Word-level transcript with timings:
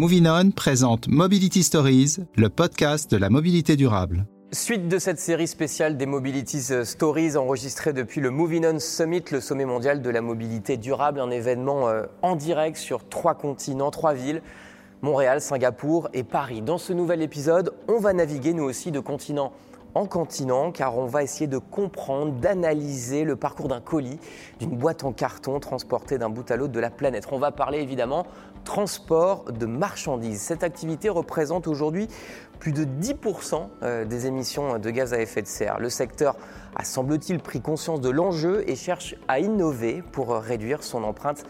Moving 0.00 0.26
On 0.28 0.50
présente 0.50 1.08
Mobility 1.08 1.62
Stories, 1.62 2.16
le 2.34 2.48
podcast 2.48 3.10
de 3.10 3.18
la 3.18 3.28
mobilité 3.28 3.76
durable. 3.76 4.24
Suite 4.50 4.88
de 4.88 4.98
cette 4.98 5.18
série 5.18 5.46
spéciale 5.46 5.98
des 5.98 6.06
Mobility 6.06 6.62
Stories 6.84 7.36
enregistrée 7.36 7.92
depuis 7.92 8.22
le 8.22 8.30
Moving 8.30 8.64
On 8.64 8.78
Summit, 8.78 9.24
le 9.30 9.42
sommet 9.42 9.66
mondial 9.66 10.00
de 10.00 10.08
la 10.08 10.22
mobilité 10.22 10.78
durable, 10.78 11.20
un 11.20 11.30
événement 11.30 11.90
euh, 11.90 12.04
en 12.22 12.34
direct 12.34 12.78
sur 12.78 13.10
trois 13.10 13.34
continents, 13.34 13.90
trois 13.90 14.14
villes, 14.14 14.40
Montréal, 15.02 15.42
Singapour 15.42 16.08
et 16.14 16.24
Paris. 16.24 16.62
Dans 16.62 16.78
ce 16.78 16.94
nouvel 16.94 17.20
épisode, 17.20 17.74
on 17.86 17.98
va 17.98 18.14
naviguer 18.14 18.54
nous 18.54 18.64
aussi 18.64 18.90
de 18.92 19.00
continent 19.00 19.52
en 19.94 20.06
continent 20.06 20.72
car 20.72 20.96
on 20.96 21.06
va 21.06 21.22
essayer 21.22 21.46
de 21.46 21.58
comprendre, 21.58 22.32
d'analyser 22.32 23.24
le 23.24 23.36
parcours 23.36 23.68
d'un 23.68 23.80
colis, 23.80 24.18
d'une 24.58 24.76
boîte 24.76 25.04
en 25.04 25.12
carton 25.12 25.60
transportée 25.60 26.18
d'un 26.18 26.28
bout 26.28 26.50
à 26.50 26.56
l'autre 26.56 26.72
de 26.72 26.80
la 26.80 26.90
planète. 26.90 27.26
On 27.32 27.38
va 27.38 27.50
parler 27.50 27.80
évidemment 27.80 28.26
transport 28.64 29.44
de 29.52 29.66
marchandises. 29.66 30.40
Cette 30.40 30.62
activité 30.62 31.08
représente 31.08 31.66
aujourd'hui 31.66 32.08
plus 32.58 32.72
de 32.72 32.84
10% 32.84 33.68
euh, 33.82 34.04
des 34.04 34.26
émissions 34.26 34.78
de 34.78 34.90
gaz 34.90 35.14
à 35.14 35.20
effet 35.20 35.42
de 35.42 35.46
serre. 35.46 35.78
Le 35.80 35.88
secteur 35.88 36.36
a 36.76 36.84
semble-t-il 36.84 37.40
pris 37.40 37.60
conscience 37.60 38.00
de 38.00 38.10
l'enjeu 38.10 38.62
et 38.68 38.76
cherche 38.76 39.16
à 39.28 39.40
innover 39.40 40.02
pour 40.12 40.34
réduire 40.34 40.82
son 40.82 41.04
empreinte 41.04 41.44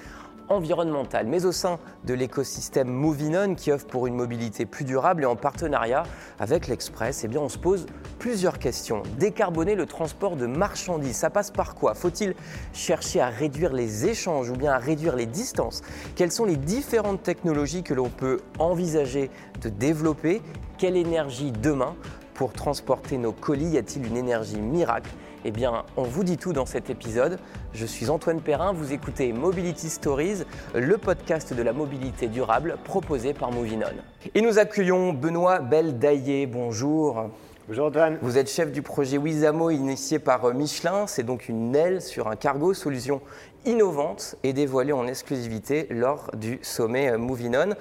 environnementale, 0.50 1.26
mais 1.26 1.46
au 1.46 1.52
sein 1.52 1.78
de 2.04 2.12
l'écosystème 2.12 2.88
Movinon 2.88 3.54
qui 3.54 3.72
offre 3.72 3.86
pour 3.86 4.06
une 4.06 4.14
mobilité 4.14 4.66
plus 4.66 4.84
durable 4.84 5.22
et 5.22 5.26
en 5.26 5.36
partenariat 5.36 6.02
avec 6.38 6.66
l'Express, 6.66 7.24
eh 7.24 7.38
on 7.38 7.48
se 7.48 7.56
pose 7.56 7.86
plusieurs 8.18 8.58
questions. 8.58 9.02
Décarboner 9.18 9.76
le 9.76 9.86
transport 9.86 10.36
de 10.36 10.46
marchandises, 10.46 11.16
ça 11.16 11.30
passe 11.30 11.50
par 11.50 11.74
quoi? 11.74 11.94
Faut-il 11.94 12.34
chercher 12.72 13.20
à 13.20 13.28
réduire 13.28 13.72
les 13.72 14.06
échanges 14.06 14.50
ou 14.50 14.54
bien 14.54 14.72
à 14.72 14.78
réduire 14.78 15.16
les 15.16 15.26
distances? 15.26 15.82
Quelles 16.16 16.32
sont 16.32 16.44
les 16.44 16.56
différentes 16.56 17.22
technologies 17.22 17.82
que 17.82 17.94
l'on 17.94 18.10
peut 18.10 18.40
envisager 18.58 19.30
de 19.62 19.68
développer? 19.68 20.42
Quelle 20.78 20.96
énergie 20.96 21.52
demain 21.52 21.94
pour 22.34 22.52
transporter 22.52 23.18
nos 23.18 23.32
colis? 23.32 23.70
Y 23.70 23.78
a-t-il 23.78 24.06
une 24.06 24.16
énergie 24.16 24.60
miracle? 24.60 25.10
Eh 25.44 25.50
bien, 25.50 25.84
on 25.96 26.02
vous 26.02 26.24
dit 26.24 26.36
tout 26.36 26.52
dans 26.52 26.66
cet 26.66 26.90
épisode. 26.90 27.38
Je 27.72 27.86
suis 27.86 28.10
Antoine 28.10 28.40
Perrin, 28.40 28.72
vous 28.72 28.92
écoutez 28.92 29.32
Mobility 29.32 29.88
Stories, 29.88 30.44
le 30.74 30.98
podcast 30.98 31.54
de 31.54 31.62
la 31.62 31.72
mobilité 31.72 32.26
durable 32.26 32.76
proposé 32.84 33.32
par 33.32 33.50
Movinon. 33.50 33.86
Et 34.34 34.42
nous 34.42 34.58
accueillons 34.58 35.12
Benoît 35.12 35.60
Beldaillé. 35.60 36.46
Bonjour. 36.46 37.30
Bonjour 37.68 37.86
Antoine. 37.86 38.18
Vous 38.20 38.36
êtes 38.36 38.50
chef 38.50 38.72
du 38.72 38.82
projet 38.82 39.16
Wizamo 39.16 39.70
initié 39.70 40.18
par 40.18 40.52
Michelin. 40.52 41.06
C'est 41.06 41.22
donc 41.22 41.48
une 41.48 41.74
aile 41.76 42.02
sur 42.02 42.28
un 42.28 42.36
cargo, 42.36 42.74
solution 42.74 43.20
innovante 43.66 44.36
et 44.42 44.52
dévoilée 44.52 44.92
en 44.92 45.06
exclusivité 45.06 45.86
lors 45.90 46.30
du 46.36 46.58
sommet 46.62 47.16
Movinon. 47.16 47.74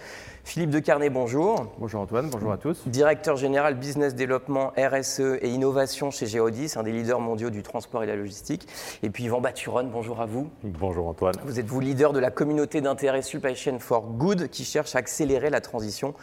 Philippe 0.44 0.72
de 0.72 0.80
Carnet, 0.80 1.11
bonjour. 1.11 1.67
Bonjour 1.77 2.02
Antoine, 2.02 2.30
bonjour 2.30 2.52
à 2.52 2.58
tous. 2.58 2.88
Directeur 2.88 3.35
général 3.35 3.75
Business 3.75 4.16
Développement, 4.16 4.73
RSE 4.77 5.38
et 5.41 5.50
Innovation 5.50 6.09
chez 6.09 6.25
Geodis, 6.25 6.73
un 6.75 6.81
des 6.83 6.91
leaders 6.91 7.19
mondiaux 7.19 7.52
du 7.52 7.61
transport 7.61 8.03
et 8.03 8.07
la 8.07 8.16
logistique. 8.16 8.67
Et 9.03 9.11
puis 9.11 9.25
Yvan 9.25 9.41
Baturon, 9.41 9.83
bonjour 9.83 10.22
à 10.22 10.25
vous. 10.25 10.50
Bonjour 10.63 11.07
Antoine. 11.07 11.35
Vous 11.45 11.59
êtes 11.59 11.67
vous 11.67 11.80
leader 11.80 12.13
de 12.13 12.19
la 12.19 12.31
communauté 12.31 12.81
d'intérêt 12.81 13.22
Supply 13.22 13.55
Chain 13.55 13.77
for 13.77 14.02
Good 14.02 14.50
qui 14.50 14.66
cherche 14.66 14.95
à 14.95 15.00
accélérer 15.00 15.52
la 15.52 15.61
transition 15.61 16.16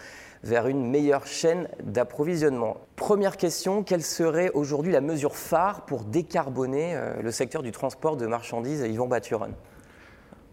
vers 0.47 0.69
une 0.69 0.89
meilleure 0.89 1.27
chaîne 1.27 1.69
d'approvisionnement. 1.83 2.79
Première 2.95 3.37
question, 3.37 3.83
quelle 3.83 4.03
serait 4.03 4.51
aujourd'hui 4.53 4.93
la 4.93 5.01
mesure 5.01 5.37
phare 5.37 5.85
pour 5.85 6.05
décarboner 6.05 6.95
euh, 6.95 7.21
le 7.23 7.31
secteur 7.31 7.63
du 7.63 7.73
transport 7.73 8.17
de 8.17 8.27
marchandises 8.27 8.81
Yvan 8.81 9.09
Baturon? 9.09 9.51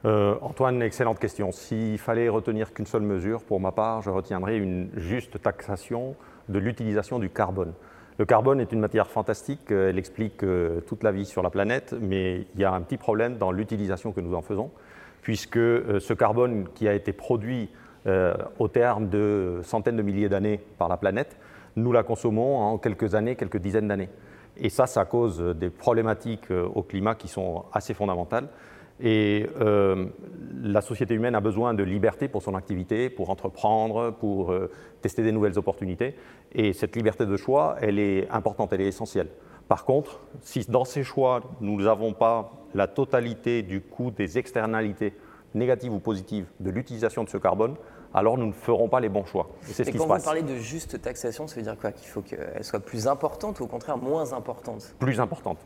Euh, 0.06 0.36
Antoine, 0.42 0.82
excellente 0.82 1.20
question. 1.20 1.52
S'il 1.52 1.98
fallait 1.98 2.28
retenir 2.28 2.74
qu'une 2.74 2.88
seule 2.88 3.04
mesure, 3.04 3.44
pour 3.44 3.60
ma 3.60 3.72
part, 3.72 4.02
je 4.02 4.10
retiendrais 4.10 4.58
une 4.58 4.90
juste 4.98 5.42
taxation 5.42 6.16
de 6.50 6.60
l'utilisation 6.60 7.20
du 7.20 7.30
carbone. 7.30 7.74
Le 8.18 8.26
carbone 8.26 8.60
est 8.60 8.72
une 8.72 8.80
matière 8.80 9.08
fantastique, 9.08 9.72
elle 9.72 9.98
explique 9.98 10.44
euh, 10.44 10.82
toute 10.82 11.04
la 11.04 11.12
vie 11.12 11.26
sur 11.26 11.42
la 11.42 11.50
planète, 11.50 11.96
mais 12.00 12.46
il 12.54 12.60
y 12.60 12.64
a 12.64 12.72
un 12.72 12.82
petit 12.82 12.98
problème 12.98 13.38
dans 13.38 13.52
l'utilisation 13.52 14.12
que 14.12 14.22
nous 14.22 14.36
en 14.36 14.42
faisons, 14.42 14.72
puisque 15.22 15.58
euh, 15.58 16.00
ce 16.00 16.14
carbone 16.14 16.68
qui 16.76 16.88
a 16.88 16.94
été 16.94 17.14
produit 17.14 17.70
au 18.06 18.68
terme 18.68 19.10
de 19.10 19.62
centaines 19.64 19.98
de 19.98 20.02
milliers 20.02 20.30
d'années 20.30 20.60
par 20.78 20.90
la 20.90 20.98
planète, 20.98 21.38
nous 21.76 21.92
la 21.92 22.04
consommons 22.04 22.58
en 22.58 22.78
quelques 22.78 23.16
années, 23.16 23.36
quelques 23.36 23.58
dizaines 23.58 23.88
d'années. 23.88 24.10
Et 24.58 24.70
ça, 24.70 24.88
ça 24.88 25.06
cause 25.06 25.40
des 25.40 25.70
problématiques 25.70 26.52
au 26.52 26.84
climat 26.84 27.16
qui 27.16 27.28
sont 27.28 27.66
assez 27.74 27.94
fondamentales. 27.94 28.50
Et 29.00 29.48
euh, 29.60 30.06
la 30.62 30.82
société 30.82 31.16
humaine 31.16 31.36
a 31.36 31.42
besoin 31.42 31.74
de 31.74 31.84
liberté 31.84 32.28
pour 32.28 32.44
son 32.44 32.56
activité, 32.56 33.10
pour 33.10 33.30
entreprendre, 33.30 34.12
pour 34.12 34.52
euh, 34.52 34.70
tester 35.02 35.24
des 35.24 35.32
nouvelles 35.32 35.58
opportunités. 35.58 36.16
Et 36.54 36.74
cette 36.74 36.96
liberté 36.96 37.26
de 37.26 37.36
choix, 37.36 37.76
elle 37.82 37.98
est 37.98 38.30
importante, 38.30 38.72
elle 38.72 38.82
est 38.82 38.88
essentielle. 38.88 39.30
Par 39.68 39.86
contre, 39.86 40.22
si 40.42 40.66
dans 40.70 40.86
ces 40.86 41.04
choix, 41.04 41.42
nous 41.60 41.82
n'avons 41.82 42.14
pas 42.14 42.52
la 42.76 42.88
totalité 42.88 43.64
du 43.64 43.82
coût 43.82 44.12
des 44.12 44.38
externalités 44.38 45.14
négatives 45.56 45.94
ou 45.94 46.00
positives 46.00 46.46
de 46.60 46.70
l'utilisation 46.70 47.24
de 47.24 47.30
ce 47.30 47.38
carbone, 47.38 47.76
alors 48.14 48.38
nous 48.38 48.48
ne 48.48 48.52
ferons 48.52 48.90
pas 48.90 49.00
les 49.00 49.10
bons 49.10 49.26
choix. 49.26 49.50
C'est 49.62 49.84
ce 49.84 49.90
qui 49.90 49.98
se 49.98 50.04
passe. 50.04 50.08
Quand 50.08 50.18
vous 50.18 50.24
parlez 50.24 50.44
de 50.44 50.56
juste 50.56 51.02
taxation, 51.02 51.48
ça 51.48 51.56
veut 51.56 51.64
dire 51.64 51.78
quoi? 51.78 51.92
Qu'il 51.92 52.08
faut 52.08 52.22
qu'elle 52.22 52.64
soit 52.64 52.80
plus 52.80 53.08
importante 53.08 53.60
ou 53.60 53.64
au 53.64 53.68
contraire 53.68 53.98
moins 53.98 54.34
importante? 54.34 54.96
Plus 55.00 55.20
importante. 55.20 55.58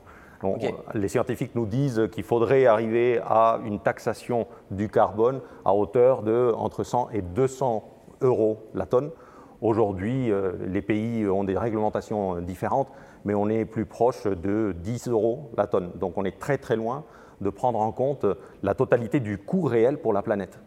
Les 0.93 1.07
scientifiques 1.07 1.55
nous 1.55 1.65
disent 1.65 2.07
qu'il 2.11 2.23
faudrait 2.23 2.67
arriver 2.67 3.19
à 3.25 3.59
une 3.65 3.79
taxation 3.79 4.47
du 4.69 4.87
carbone 4.87 5.41
à 5.65 5.73
hauteur 5.73 6.21
de 6.21 6.53
entre 6.55 6.83
100 6.83 7.09
et 7.11 7.21
200 7.21 7.83
euros 8.21 8.59
la 8.73 8.85
tonne. 8.85 9.09
Aujourd'hui, 9.61 10.31
euh, 10.31 10.51
les 10.67 10.83
pays 10.83 11.27
ont 11.27 11.43
des 11.43 11.57
réglementations 11.57 12.39
différentes, 12.41 12.89
mais 13.25 13.33
on 13.33 13.49
est 13.49 13.65
plus 13.65 13.85
proche 13.85 14.25
de 14.27 14.75
10 14.77 15.07
euros 15.07 15.49
la 15.57 15.65
tonne. 15.65 15.91
Donc 15.95 16.17
on 16.17 16.25
est 16.25 16.37
très 16.37 16.59
très 16.59 16.75
loin 16.75 17.03
de 17.41 17.49
prendre 17.49 17.79
en 17.79 17.91
compte 17.91 18.25
la 18.63 18.73
totalité 18.73 19.19
du 19.19 19.37
coût 19.37 19.63
réel 19.63 19.97
pour 19.97 20.13
la 20.13 20.21
planète. 20.21 20.57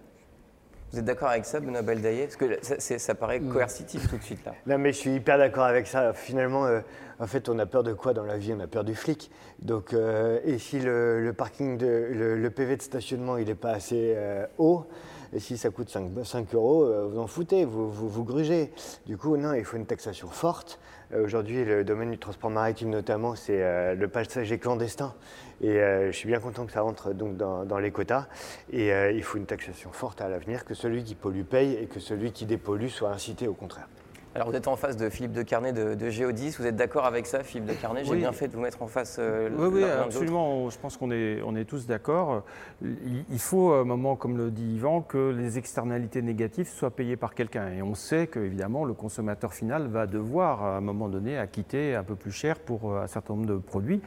Vous 0.93 0.99
êtes 0.99 1.05
d'accord 1.05 1.29
avec 1.29 1.45
ça, 1.45 1.61
Benoît 1.61 1.83
Beldaillé 1.83 2.25
Parce 2.25 2.37
que 2.37 2.59
ça, 2.63 2.99
ça, 2.99 3.15
paraît 3.15 3.39
mm. 3.39 3.53
coercitif 3.53 4.09
tout 4.09 4.17
de 4.17 4.23
suite 4.23 4.45
là. 4.45 4.55
Non, 4.67 4.77
mais 4.77 4.93
je 4.93 4.99
suis 4.99 5.15
hyper 5.15 5.39
d'accord 5.39 5.65
avec 5.65 5.87
ça. 5.87 6.13
Finalement, 6.13 6.67
euh, 6.67 6.81
en 7.21 7.27
fait, 7.29 7.49
on 7.49 7.59
a 7.61 7.67
peur 7.67 7.85
de 7.85 7.93
quoi 7.93 8.13
dans 8.13 8.25
la 8.25 8.39
vie? 8.39 8.53
On 8.57 8.61
a 8.61 8.67
peur 8.67 8.83
du 8.83 8.97
flic. 8.97 9.31
Donc, 9.61 9.93
euh, 9.93 10.41
et 10.45 10.59
si 10.59 10.81
le, 10.81 11.33
parking, 11.37 11.79
de, 11.79 11.87
le, 11.87 12.51
PV 12.51 12.77
de 12.77 12.83
stationnement, 12.83 13.37
il 13.37 13.47
n'est 13.47 13.55
pas 13.55 13.71
assez 13.71 14.15
euh, 14.17 14.47
haut, 14.59 14.87
et 15.33 15.39
si 15.39 15.57
ça 15.57 15.71
coûte 15.71 15.91
5, 15.91 16.11
5 16.25 16.55
euros, 16.55 16.91
vous 17.09 17.19
en 17.19 17.27
foutez, 17.27 17.65
vous, 17.65 17.91
vous, 17.91 18.25
grugez. 18.25 18.73
Du 19.07 19.17
coup, 19.17 19.37
non, 19.37 19.55
il 19.55 19.65
faut 19.65 19.77
une 19.77 19.87
taxation 19.87 20.29
forte. 20.29 20.81
Aujourd'hui, 21.17 21.65
le 21.65 21.85
domaine 21.85 22.11
du 22.11 22.19
transport 22.19 22.51
maritime 22.51 22.91
notamment, 22.91 23.35
c'est 23.35 23.95
le 23.95 24.09
passager 24.09 24.59
clandestin. 24.59 25.15
Et 25.61 25.79
euh, 25.79 26.11
je 26.11 26.17
suis 26.17 26.27
bien 26.27 26.41
content 26.41 26.65
que 26.65 26.73
ça 26.73 26.81
rentre 26.81 27.13
donc 27.13 27.37
dans, 27.37 27.79
les 27.79 27.91
quotas. 27.91 28.27
Et 28.73 28.93
euh, 28.93 29.13
il 29.13 29.23
faut 29.23 29.39
une 29.39 29.47
taxation 29.47 29.93
forte 29.93 30.21
à 30.21 30.29
l'avenir, 30.29 30.65
que 30.65 30.75
celui 30.75 31.05
qui 31.05 31.15
pollue 31.15 31.43
paye 31.43 31.75
et 31.75 31.87
que 31.87 32.01
celui 32.01 32.33
qui 32.33 32.47
dépollue 32.47 32.89
soit 32.89 33.11
incité 33.11 33.47
au 33.47 33.55
contraire. 33.55 33.89
Alors 34.37 34.49
vous 34.49 34.55
êtes 34.55 34.69
en 34.69 34.77
face 34.77 34.97
de 34.97 35.09
Philippe 35.09 35.33
de 35.33 35.43
Carnet 35.43 35.73
de, 35.73 35.95
de 35.97 36.09
Géodis, 36.09 36.55
vous 36.57 36.67
êtes 36.67 36.77
d'accord 36.77 37.05
avec 37.05 37.27
ça 37.27 37.43
Philippe 37.43 37.67
de 37.67 37.73
Carnet? 37.73 38.05
J'ai 38.05 38.15
bien 38.15 38.31
fait 38.31 38.47
de 38.47 38.55
vous 38.55 38.61
mettre 38.61 38.81
en 38.81 38.87
face 38.87 39.17
euh, 39.19 39.51
Oui, 39.59 39.69
oui 39.73 39.85
absolument, 39.85 40.71
je 40.71 40.79
pense 40.79 40.97
qu'on 40.97 41.11
est, 41.11 41.43
on 41.45 41.57
est 41.57 41.65
tous 41.65 41.87
d'accord. 41.89 42.45
Il, 42.81 43.39
faut, 43.41 43.73
à 43.73 43.81
un 43.81 43.85
moment, 43.85 44.15
comme 44.15 44.37
le 44.37 44.53
dit 44.53 44.77
Yvan, 44.77 45.01
que 45.01 45.31
les 45.31 45.59
externalités 45.59 46.23
négatives 46.23 46.69
soient 46.69 46.93
payées 46.93 47.17
par 47.17 47.35
quelqu'un. 47.35 47.73
Et 47.73 47.83
on 47.83 47.97
sait 47.97 48.29
qu'évidemment, 48.29 48.85
le 48.85 48.95
consommateur 48.95 49.53
final 49.53 49.89
va 49.89 50.07
devoir, 50.07 50.63
à 50.63 50.77
un 50.77 50.81
moment 50.81 51.09
donné, 51.09 51.37
acquitter 51.37 51.97
un 51.97 52.05
peu 52.05 52.15
plus 52.15 52.33
cher 52.33 52.61
pour 52.61 52.97
un 52.97 53.09
certain 53.09 53.35
nombre 53.35 53.47
de 53.47 53.57
produits. 53.57 54.01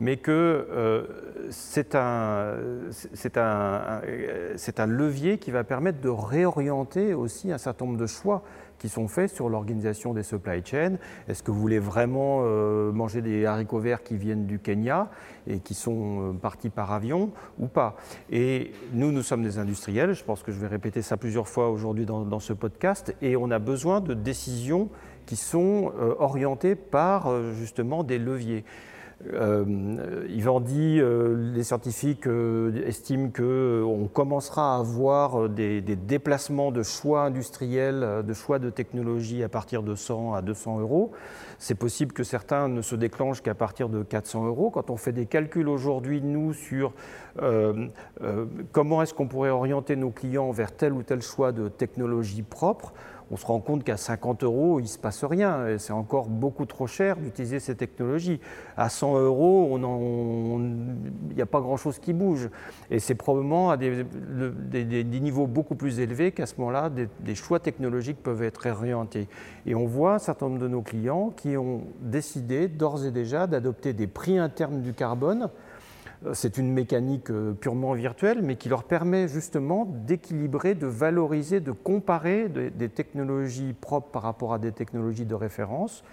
Mais 0.00 0.16
que 0.16 0.30
euh, 0.70 1.04
c'est 1.50 1.94
un, 1.94 2.54
un, 3.36 4.00
un, 4.76 4.86
levier 4.86 5.38
qui 5.38 5.50
va 5.50 5.62
permettre 5.62 6.00
de 6.00 6.08
réorienter 6.08 7.14
aussi 7.14 7.52
un 7.52 7.58
certain 7.58 7.86
nombre 7.86 7.98
de 7.98 8.06
choix 8.06 8.42
qui 8.84 8.90
sont 8.90 9.08
faits 9.08 9.30
sur 9.30 9.48
l'organisation 9.48 10.12
des 10.12 10.22
supply 10.22 10.60
chains. 10.62 10.98
Est-ce 11.26 11.42
que 11.42 11.50
vous 11.50 11.58
voulez 11.58 11.78
vraiment 11.78 12.40
euh, 12.42 12.92
manger 12.92 13.22
des 13.22 13.46
haricots 13.46 13.78
verts 13.78 14.02
qui 14.02 14.14
viennent 14.14 14.44
du 14.44 14.58
Kenya 14.58 15.08
et 15.46 15.60
qui 15.60 15.72
sont 15.72 16.20
euh, 16.20 16.32
partis 16.34 16.68
par 16.68 16.92
avion 16.92 17.30
ou 17.58 17.66
pas? 17.66 17.96
Et 18.30 18.72
nous, 18.92 19.10
nous 19.10 19.22
sommes 19.22 19.42
des 19.42 19.56
industriels, 19.56 20.12
je 20.12 20.22
pense 20.22 20.42
que 20.42 20.52
je 20.52 20.60
vais 20.60 20.66
répéter 20.66 21.00
ça 21.00 21.16
plusieurs 21.16 21.48
fois 21.48 21.70
aujourd'hui 21.70 22.04
dans, 22.04 22.26
dans, 22.26 22.40
ce 22.40 22.52
podcast, 22.52 23.16
et 23.22 23.36
on 23.36 23.50
a 23.50 23.58
besoin 23.58 24.02
de 24.02 24.12
décisions 24.12 24.90
qui 25.24 25.36
sont 25.36 25.90
orientées 26.18 26.74
par 26.74 27.32
justement 27.54 28.04
des 28.04 28.18
leviers. 28.18 28.66
Euh, 29.32 30.24
Vivendi, 30.26 30.98
euh, 31.00 31.52
les 31.54 31.62
scientifiques 31.62 32.26
euh, 32.26 32.84
estiment 32.86 33.30
qu'on 33.30 34.08
commencera 34.12 34.74
à 34.74 34.78
avoir 34.78 35.48
des, 35.48 35.80
des, 35.80 35.96
déplacements 35.96 36.72
de 36.72 36.82
choix 36.82 37.22
industriels, 37.22 38.22
de 38.26 38.34
choix 38.34 38.58
de 38.58 38.70
technologie 38.70 39.42
à 39.42 39.48
partir 39.48 39.82
de 39.82 39.94
100 39.94 40.34
à 40.34 40.42
200 40.42 40.80
euros. 40.80 41.12
C'est 41.58 41.74
possible 41.74 42.12
que 42.12 42.24
certains 42.24 42.68
ne 42.68 42.82
se 42.82 42.94
déclenchent 42.94 43.40
qu'à 43.40 43.54
partir 43.54 43.88
de 43.88 44.02
400 44.02 44.46
euros. 44.46 44.70
Quand 44.70 44.90
on 44.90 44.96
fait 44.96 45.12
des 45.12 45.26
calculs 45.26 45.68
aujourd'hui, 45.68 46.20
nous, 46.20 46.52
sur 46.52 46.92
euh, 47.42 47.88
euh, 48.22 48.46
comment 48.72 49.02
est-ce 49.02 49.14
qu'on 49.14 49.26
pourrait 49.26 49.50
orienter 49.50 49.96
nos 49.96 50.10
clients 50.10 50.50
vers 50.50 50.72
tel 50.72 50.92
ou 50.92 51.02
tel 51.02 51.22
choix 51.22 51.52
de 51.52 51.68
technologie 51.68 52.42
propre, 52.42 52.92
on 53.30 53.36
se 53.36 53.46
rend 53.46 53.60
compte 53.60 53.84
qu'à 53.84 53.96
50 53.96 54.44
euros, 54.44 54.80
il 54.80 54.84
ne 54.84 54.88
se 54.88 54.98
passe 54.98 55.24
rien. 55.24 55.78
C'est 55.78 55.92
encore 55.92 56.28
beaucoup 56.28 56.66
trop 56.66 56.86
cher 56.86 57.16
d'utiliser 57.16 57.58
ces 57.58 57.74
technologies. 57.74 58.40
À 58.76 58.88
100 58.88 59.18
euros, 59.18 59.78
il 59.78 61.34
n'y 61.34 61.42
a 61.42 61.46
pas 61.46 61.60
grand-chose 61.60 61.98
qui 61.98 62.12
bouge. 62.12 62.50
Et 62.90 62.98
c'est 62.98 63.14
probablement 63.14 63.70
à 63.70 63.76
des, 63.76 64.04
des, 64.04 65.20
niveaux 65.20 65.46
beaucoup 65.46 65.74
plus 65.74 66.00
élevés 66.00 66.32
qu'à 66.32 66.46
ce 66.46 66.54
moment-là, 66.58 66.90
des, 66.90 67.34
choix 67.34 67.58
technologiques 67.58 68.22
peuvent 68.22 68.42
être 68.42 68.58
réorientés. 68.58 69.28
Et 69.66 69.74
on 69.74 69.86
voit 69.86 70.14
un 70.14 70.18
certain 70.18 70.48
nombre 70.48 70.60
de 70.60 70.68
nos 70.68 70.82
clients 70.82 71.32
qui 71.34 71.56
ont 71.56 71.82
décidé 72.00 72.68
d'ores 72.68 73.04
et 73.04 73.10
déjà 73.10 73.46
d'adopter 73.46 73.92
des 73.92 74.06
prix 74.06 74.38
internes 74.38 74.82
du 74.82 74.92
carbone 74.92 75.48
c'est 76.32 76.58
une 76.58 76.72
mécanique 76.72 77.30
euh, 77.30 77.52
purement 77.52 77.92
virtuelle, 77.92 78.40
mais 78.42 78.56
qui 78.56 78.68
leur 78.68 78.84
permet 78.84 79.28
justement 79.28 79.84
d'équilibrer, 79.84 80.74
de 80.74 80.86
valoriser, 80.86 81.60
de 81.60 81.72
comparer 81.72 82.48
des 82.48 82.88
technologies 82.88 83.74
propres 83.80 84.08
par 84.10 84.22
rapport 84.22 84.54
à 84.54 84.58
des 84.58 84.72
technologies 84.72 85.26
de 85.26 85.34
référence 85.34 86.04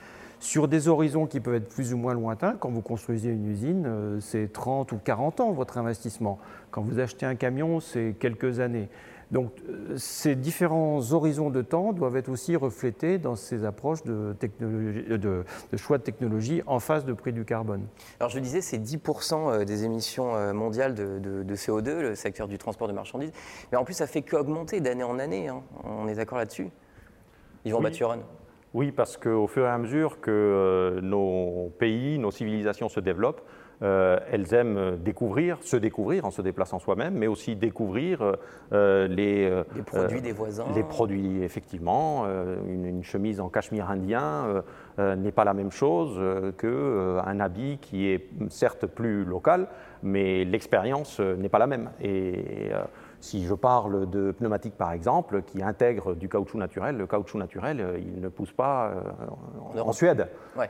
sur 0.42 0.68
des 0.68 0.88
horizons 0.88 1.28
qui 1.28 1.40
peuvent 1.40 1.56
être 1.56 1.70
plus 1.70 1.94
ou 1.94 1.98
moins 1.98 2.14
lointains. 2.14 2.56
Quand 2.60 2.72
vous 2.72 2.82
construisez 2.82 3.30
une 3.30 3.46
usine, 3.46 3.86
euh, 3.86 4.20
c'est 4.20 4.52
30 4.52 4.92
ou 4.92 4.98
40 4.98 5.40
ans 5.40 5.52
votre 5.52 5.78
investissement. 5.78 6.40
Quand 6.72 6.82
vous 6.82 7.00
achetez 7.00 7.26
un 7.26 7.36
camion, 7.36 7.80
c'est 7.80 8.16
quelques 8.20 8.60
années. 8.60 8.90
Donc 9.32 9.54
euh, 9.70 9.98
ces 9.98 10.36
différents 10.36 11.14
horizons 11.14 11.50
de 11.50 11.62
temps 11.62 11.94
doivent 11.94 12.18
être 12.18 12.30
aussi 12.30 12.56
reflétés 12.56 13.18
dans 13.18 13.36
ces 13.36 13.64
approches 13.64 14.04
de, 14.04 14.36
euh, 14.62 15.44
choix 15.78 15.98
de 15.98 16.04
technologie 16.04 16.62
en 16.68 16.80
face 16.80 17.06
de 17.06 17.14
prix 17.14 17.32
du 17.32 17.46
carbone. 17.46 17.88
Alors 18.20 18.30
je 18.30 18.40
disais, 18.40 18.62
c'est 18.62 18.78
10% 18.78 19.52
euh, 19.52 19.66
des 19.66 19.86
émissions 19.86 20.54
mondiales 20.54 20.94
de, 20.94 21.56
CO2, 21.56 22.00
le 22.00 22.16
secteur 22.16 22.48
du 22.48 22.58
transport 22.58 22.88
de 22.88 22.94
marchandises. 22.94 23.32
Mais 23.72 23.78
en 23.78 23.84
plus, 23.84 23.94
ça 23.94 24.08
fait 24.08 24.22
qu'augmenter 24.22 24.82
d'année 24.82 25.04
en 25.04 25.18
année. 25.20 25.48
Hein. 25.48 25.62
On 25.84 26.08
est 26.08 26.16
d'accord 26.16 26.38
là-dessus? 26.38 26.70
Yvon 27.66 27.78
oui. 27.78 27.84
Bathuron 27.84 28.24
Oui, 28.74 28.92
parce 28.92 29.18
qu'au 29.18 29.48
fur 29.48 29.66
et 29.66 29.70
à 29.70 29.78
mesure 29.78 30.22
que 30.22 31.00
nos 31.02 31.72
pays, 31.78 32.18
nos 32.18 32.32
civilisations 32.32 32.88
se 32.88 33.02
développent, 33.02 33.42
euh, 33.84 34.20
elles 34.32 34.54
aiment 34.54 34.98
découvrir, 34.98 35.58
se 35.62 35.76
découvrir 35.76 36.24
en 36.26 36.32
se 36.32 36.42
déplaçant 36.42 36.80
soi-même, 36.80 37.16
mais 37.16 37.28
aussi 37.28 37.56
découvrir 37.56 38.22
euh, 38.72 39.08
les, 39.08 39.50
les, 39.76 39.82
produits 39.82 40.22
des 40.22 40.32
voisins. 40.32 40.68
Les 40.74 40.84
produits, 40.84 41.44
effectivement. 41.44 42.26
Une, 42.68 42.86
une, 42.86 43.04
chemise 43.04 43.42
en 43.42 43.50
cachemire 43.50 43.90
indien 43.90 44.64
n'est 44.98 45.32
pas 45.32 45.44
la 45.44 45.54
même 45.54 45.72
chose 45.72 46.22
qu'un 46.58 47.40
habit 47.40 47.80
qui 47.82 48.08
est 48.08 48.30
certes 48.50 48.86
plus 48.86 49.26
local, 49.26 49.68
mais 50.04 50.46
l'expérience 50.46 51.20
n'est 51.20 51.50
pas 51.50 51.60
la 51.60 51.68
même. 51.68 51.90
Et 52.02 52.70
si 53.22 53.46
je 53.46 53.54
parle 53.54 54.10
de 54.10 54.32
pneumatiques, 54.32 54.76
par 54.78 54.92
exemple, 54.92 55.44
qui 55.44 55.64
intègrent 55.64 56.16
du 56.16 56.28
caoutchouc 56.28 56.58
naturel, 56.58 56.98
le 56.98 57.08
caoutchouc 57.08 57.38
naturel, 57.38 58.00
il 58.00 58.20
ne 58.20 58.28
pousse 58.28 58.52
pas 58.52 58.92
en, 59.76 59.80
en, 59.80 59.92
Suède. 59.92 60.28
Ouais. 60.58 60.70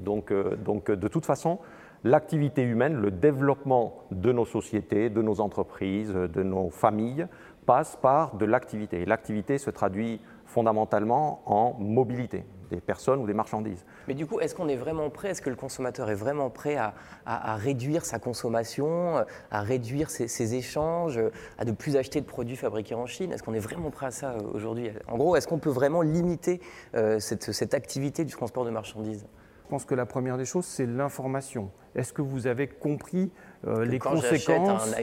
Donc, 0.00 0.32
donc, 0.64 0.90
de 0.90 1.08
toute 1.08 1.26
façon, 1.26 1.58
l'activité 2.04 2.62
humaine, 2.62 2.94
le 2.94 3.10
développement 3.10 4.04
de 4.10 4.32
nos 4.32 4.44
sociétés, 4.44 5.10
de 5.10 5.22
nos 5.22 5.40
entreprises, 5.40 6.12
de 6.12 6.42
nos 6.42 6.70
familles 6.70 7.26
passe 7.66 7.96
par 7.96 8.36
de 8.36 8.44
l'activité. 8.44 9.04
L'activité 9.04 9.58
se 9.58 9.70
traduit 9.70 10.20
fondamentalement 10.44 11.42
en 11.46 11.74
mobilité 11.78 12.44
des 12.70 12.80
personnes 12.80 13.20
ou 13.20 13.26
des 13.26 13.34
marchandises. 13.34 13.84
Mais 14.08 14.14
du 14.14 14.26
coup, 14.26 14.40
est-ce 14.40 14.54
qu'on 14.54 14.68
est 14.68 14.76
vraiment 14.76 15.10
prêt, 15.10 15.30
est-ce 15.30 15.42
que 15.42 15.50
le 15.50 15.56
consommateur 15.56 16.10
est 16.10 16.14
vraiment 16.14 16.50
prêt 16.50 16.76
à, 16.76 17.56
réduire 17.56 18.04
sa 18.04 18.18
consommation, 18.18 19.24
à 19.50 19.60
réduire 19.60 20.10
ses, 20.10 20.54
échanges, 20.54 21.20
à 21.58 21.64
ne 21.64 21.72
plus 21.72 21.96
acheter 21.96 22.20
de 22.20 22.26
produits 22.26 22.56
fabriqués 22.56 22.94
en 22.94 23.06
Chine? 23.06 23.32
Est-ce 23.32 23.42
qu'on 23.42 23.54
est 23.54 23.60
vraiment 23.60 23.90
prêt 23.90 24.06
à 24.06 24.10
ça 24.10 24.32
euh, 24.32 24.40
aujourd'hui? 24.54 24.90
En 25.08 25.16
gros, 25.16 25.36
est-ce 25.36 25.48
qu'on 25.48 25.58
peut 25.58 25.70
vraiment 25.70 26.02
limiter 26.02 26.60
euh, 26.94 27.18
cette, 27.18 27.52
cette 27.52 27.74
activité 27.74 28.24
du 28.24 28.32
transport 28.32 28.64
de 28.64 28.70
marchandises? 28.70 29.26
Je 29.64 29.70
pense 29.70 29.84
que 29.84 29.96
la 29.96 30.06
première 30.06 30.36
des 30.36 30.44
choses, 30.44 30.64
c'est 30.64 30.86
l'information. 30.86 31.72
Est-ce 31.96 32.12
que 32.12 32.22
vous 32.22 32.46
avez 32.46 32.68
compris 32.68 33.32
euh, 33.66 33.84
les 33.84 33.98
conséquences? 33.98 34.94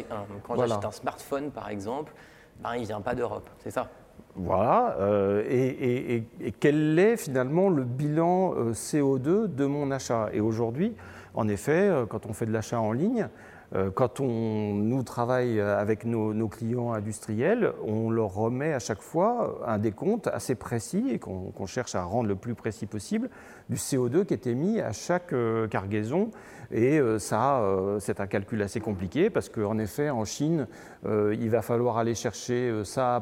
Quand 0.44 0.56
j'achète 0.56 0.86
un 0.86 0.92
smartphone, 0.92 1.52
par 1.52 1.68
exemple, 1.70 2.14
ben, 2.62 2.76
il 2.76 2.84
ne 2.84 2.88
vient 2.88 3.02
pas 3.02 3.14
d'Europe, 3.14 3.50
c'est 3.60 3.72
ça? 3.72 3.90
Voilà, 4.36 4.96
euh, 5.00 5.44
et, 5.48 6.24
quel 6.60 6.98
est 6.98 7.18
finalement 7.18 7.70
le 7.70 7.84
bilan 7.84 8.56
euh, 8.56 8.72
CO2 8.72 9.54
de 9.54 9.66
mon 9.66 9.92
achat? 9.92 10.30
Et 10.34 10.42
aujourd'hui, 10.42 10.96
en 11.36 11.48
effet, 11.48 11.92
quand 12.10 12.26
on 12.26 12.34
fait 12.34 12.48
de 12.48 12.52
l'achat 12.52 12.80
en 12.80 12.94
ligne, 12.94 13.28
euh, 13.76 13.90
quand 13.90 14.20
on, 14.20 14.74
nous 14.76 15.02
travaille 15.04 15.60
avec 15.60 16.06
nos, 16.06 16.48
clients 16.48 16.94
industriels, 16.94 17.74
on 17.86 18.12
leur 18.12 18.34
remet 18.34 18.74
à 18.74 18.80
chaque 18.80 19.02
fois 19.02 19.62
un 19.66 19.80
décompte 19.80 20.28
assez 20.28 20.54
précis 20.54 21.06
et 21.12 21.20
qu'on 21.20 21.66
cherche 21.66 21.96
à 21.96 22.04
rendre 22.04 22.28
le 22.28 22.36
plus 22.36 22.54
précis 22.54 22.86
possible 22.86 23.30
du 23.70 23.78
CO2 23.78 24.26
qui 24.26 24.34
est 24.34 24.46
émis 24.46 24.80
à 24.80 24.92
chaque 24.92 25.34
euh, 25.34 25.68
cargaison. 25.68 26.30
Et 26.72 27.00
euh, 27.00 27.20
ça, 27.20 27.64
c'est 28.00 28.20
un 28.20 28.28
calcul 28.28 28.62
assez 28.62 28.80
compliqué 28.80 29.30
parce 29.30 29.50
qu'en 29.50 29.78
effet, 29.80 30.10
en 30.10 30.26
Chine, 30.26 30.68
il 31.06 31.50
va 31.50 31.62
falloir 31.62 31.98
aller 31.98 32.16
chercher 32.16 32.72
ça 32.86 33.22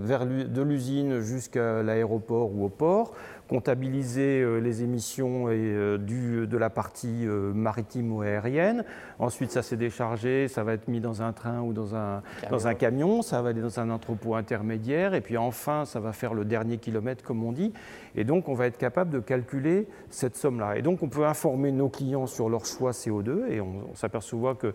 vers 0.00 0.26
de 0.26 0.62
l'usine 0.62 1.20
jusqu'à 1.20 1.82
l'aéroport 1.82 2.52
ou 2.52 2.64
au 2.64 2.68
port 2.68 3.12
comptabiliser 3.50 4.42
euh, 4.42 4.58
les 4.58 4.84
émissions 4.84 5.46
euh, 5.48 5.98
du, 5.98 6.46
de 6.46 6.56
la 6.56 6.70
partie 6.70 7.26
euh, 7.26 7.52
maritime 7.52 8.12
ou 8.12 8.22
aérienne. 8.22 8.84
Ensuite, 9.18 9.50
ça 9.50 9.62
s'est 9.62 9.76
déchargé, 9.76 10.46
ça 10.46 10.62
va 10.62 10.72
être 10.74 10.86
mis 10.86 11.00
dans 11.00 11.20
un 11.22 11.32
train 11.32 11.60
ou 11.60 11.72
dans 11.72 11.96
un 11.96 12.22
camion. 12.40 12.56
dans 12.56 12.68
un 12.68 12.74
camion, 12.74 13.22
ça 13.22 13.42
va 13.42 13.48
aller 13.48 13.60
dans 13.60 13.80
un 13.80 13.90
entrepôt 13.90 14.36
intermédiaire, 14.36 15.14
et 15.14 15.20
puis 15.20 15.36
enfin, 15.36 15.84
ça 15.84 15.98
va 15.98 16.12
faire 16.12 16.32
le 16.32 16.44
dernier 16.44 16.78
kilomètre, 16.78 17.24
comme 17.24 17.42
on 17.42 17.50
dit. 17.50 17.72
Et 18.14 18.22
donc, 18.22 18.48
on 18.48 18.54
va 18.54 18.66
être 18.66 18.78
capable 18.78 19.10
de 19.10 19.18
calculer 19.18 19.88
cette 20.10 20.36
somme-là. 20.36 20.78
Et 20.78 20.82
donc, 20.82 21.02
on 21.02 21.08
peut 21.08 21.26
informer 21.26 21.72
nos 21.72 21.88
clients 21.88 22.28
sur 22.28 22.48
leur 22.48 22.64
choix 22.64 22.92
CO2, 22.92 23.50
et 23.50 23.60
on, 23.60 23.94
s'aperçoit 23.96 24.54
que 24.54 24.74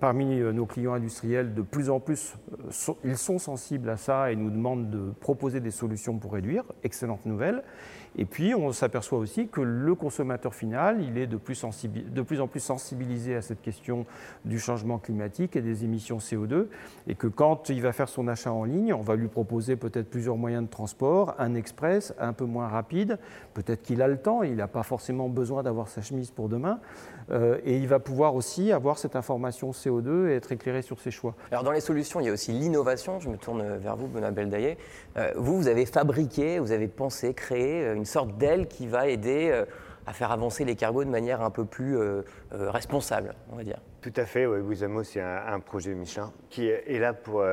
parmi 0.00 0.26
nos 0.26 0.66
clients 0.66 0.92
industriels, 0.92 1.54
de 1.54 1.62
plus 1.66 1.90
en 1.90 2.00
plus, 2.00 2.34
ils 3.04 3.16
sont 3.16 3.38
sensibles 3.38 3.88
à 3.88 3.96
ça 3.96 4.30
et 4.30 4.36
nous 4.36 4.50
demandent 4.50 4.90
de 4.90 5.12
proposer 5.20 5.60
des 5.60 5.70
solutions 5.70 6.18
pour 6.18 6.32
réduire. 6.32 6.64
Excellente 6.82 7.26
nouvelle. 7.26 7.62
Et 8.18 8.24
puis, 8.24 8.54
on 8.54 8.72
s'aperçoit 8.72 9.18
aussi 9.18 9.48
que 9.48 9.60
le 9.60 9.94
consommateur 9.94 10.54
final, 10.54 11.02
il 11.02 11.18
est 11.18 11.26
de 11.26 11.36
plus, 11.36 11.62
de 11.84 12.22
plus, 12.22 12.40
en 12.40 12.48
plus 12.48 12.60
sensibilisé 12.60 13.34
à 13.34 13.42
cette 13.42 13.60
question 13.60 14.06
du 14.46 14.58
changement 14.58 14.98
climatique 14.98 15.54
et 15.54 15.60
des 15.60 15.84
émissions 15.84 16.16
CO2, 16.16 16.66
et 17.08 17.14
que 17.14 17.26
quand 17.26 17.68
il 17.68 17.82
va 17.82 17.92
faire 17.92 18.08
son 18.08 18.26
achat 18.26 18.52
en 18.52 18.64
ligne, 18.64 18.94
on 18.94 19.02
va 19.02 19.16
lui 19.16 19.28
proposer 19.28 19.76
peut-être 19.76 20.08
plusieurs 20.08 20.36
moyens 20.36 20.64
de 20.64 20.70
transport, 20.70 21.34
un 21.38 21.54
express 21.54 22.14
un 22.18 22.32
peu 22.32 22.46
moins 22.46 22.68
rapide, 22.68 23.18
peut-être 23.52 23.82
qu'il 23.82 24.00
a 24.00 24.08
le 24.08 24.16
temps, 24.16 24.42
il 24.42 24.56
n'a 24.56 24.68
pas 24.68 24.82
forcément 24.82 25.28
besoin 25.28 25.62
d'avoir 25.62 25.88
sa 25.88 26.00
chemise 26.00 26.30
pour 26.30 26.48
demain, 26.48 26.80
euh, 27.30 27.58
et 27.64 27.76
il 27.76 27.88
va 27.88 27.98
pouvoir 27.98 28.34
aussi 28.34 28.72
avoir 28.72 28.98
cette 28.98 29.16
information 29.16 29.70
CO2 29.70 30.28
et 30.28 30.36
être 30.36 30.52
éclairé 30.52 30.82
sur 30.82 31.00
ses 31.00 31.10
choix. 31.10 31.34
Alors 31.50 31.64
dans 31.64 31.72
les 31.72 31.80
solutions, 31.80 32.20
il 32.20 32.26
y 32.26 32.28
a 32.28 32.32
aussi 32.32 32.52
l'innovation. 32.52 33.20
Je 33.20 33.28
me 33.28 33.36
tourne 33.36 33.76
vers 33.76 33.96
vous, 33.96 34.06
Benoît 34.06 34.30
Beldaillé. 34.30 34.78
Euh, 35.16 35.32
vous, 35.36 35.56
vous 35.56 35.68
avez 35.68 35.86
fabriqué, 35.86 36.58
vous 36.58 36.72
avez 36.72 36.88
pensé, 36.88 37.34
créé 37.34 37.84
euh, 37.84 37.94
une 37.94 38.04
sorte 38.04 38.36
d'aile 38.36 38.68
qui 38.68 38.86
va 38.86 39.08
aider 39.08 39.64
à 40.06 40.12
faire 40.12 40.30
avancer 40.30 40.64
les 40.64 40.76
cargos 40.76 41.04
de 41.04 41.10
manière 41.10 41.42
un 41.42 41.50
peu 41.50 41.64
plus 41.64 41.98
responsable, 42.52 43.34
on 43.50 43.56
va 43.56 43.64
dire. 43.64 43.80
Tout 44.00 44.12
à 44.14 44.24
fait, 44.24 44.46
oui. 44.46 44.60
Bouzamo, 44.60 45.02
c'est 45.02 45.20
un, 45.20 45.58
projet 45.58 45.94
Michelin 45.94 46.32
qui 46.48 46.68
est 46.68 46.98
là 47.00 47.12
pour 47.12 47.44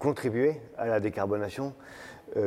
contribuer 0.00 0.60
à 0.76 0.86
la 0.86 0.98
décarbonation 0.98 1.72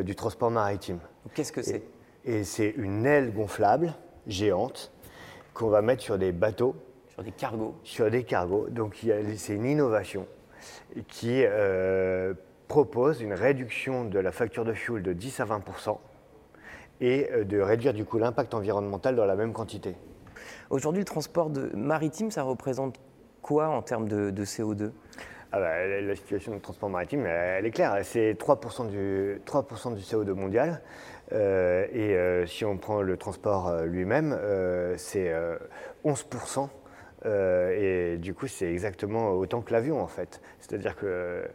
du 0.01 0.15
transport 0.15 0.51
maritime. 0.51 0.99
Qu'est-ce 1.33 1.53
que 1.53 1.61
c'est? 1.61 1.83
Et 2.25 2.43
c'est 2.43 2.73
une 2.75 3.05
aile 3.05 3.33
gonflable 3.33 3.93
géante 4.27 4.91
qu'on 5.57 5.69
va 5.69 5.81
mettre 5.81 6.03
sur 6.03 6.17
des 6.17 6.31
bateaux. 6.31 6.75
Sur 7.09 7.23
des 7.23 7.31
cargos. 7.31 7.75
Sur 7.83 8.11
des 8.11 8.23
cargos. 8.23 8.67
Donc 8.69 9.03
c'est 9.37 9.53
une 9.53 9.65
innovation 9.65 10.27
qui 11.07 11.43
euh, 11.43 12.33
propose 12.67 13.21
une 13.21 13.33
réduction 13.33 14.05
de 14.05 14.19
la 14.19 14.31
facture 14.31 14.65
de 14.65 14.73
fuel 14.73 15.01
de 15.01 15.13
10 15.13 15.39
à 15.39 15.45
20% 15.45 15.97
et 17.01 17.29
euh, 17.31 17.43
de 17.43 17.59
réduire 17.59 17.93
du 17.93 18.05
coup 18.05 18.19
l'impact 18.19 18.53
environnemental 18.53 19.15
dans 19.15 19.25
la 19.25 19.35
même 19.35 19.51
quantité. 19.51 19.95
Aujourd'hui, 20.69 21.01
le 21.01 21.05
transport 21.05 21.49
de 21.49 21.71
maritime, 21.75 22.29
ça 22.29 22.43
représente 22.43 22.99
quoi 23.41 23.69
en 23.69 23.81
termes 23.81 24.07
de, 24.07 24.45
CO2 24.45 24.91
ah 25.51 25.59
bah, 25.59 25.85
la 26.01 26.15
situation 26.15 26.53
du 26.53 26.59
transport 26.59 26.89
maritime, 26.89 27.25
elle, 27.25 27.65
est 27.65 27.71
claire. 27.71 27.97
C'est 28.03 28.33
3%, 28.33 28.89
du, 28.89 29.41
3 29.45 29.65
du 29.95 30.01
CO2 30.01 30.31
mondial. 30.33 30.81
et 31.31 32.43
si 32.45 32.65
on 32.65 32.77
prend 32.77 33.01
le 33.01 33.17
transport 33.17 33.83
lui-même, 33.83 34.37
c'est 34.97 35.33
11%. 36.05 36.69
et 37.25 38.17
du 38.17 38.33
coup, 38.33 38.47
c'est 38.47 38.71
exactement 38.71 39.31
autant 39.31 39.61
que 39.61 39.71
l'avion, 39.71 40.01
en 40.01 40.07
fait. 40.07 40.41
C'est-à-dire 40.59 40.95
que 40.95 41.47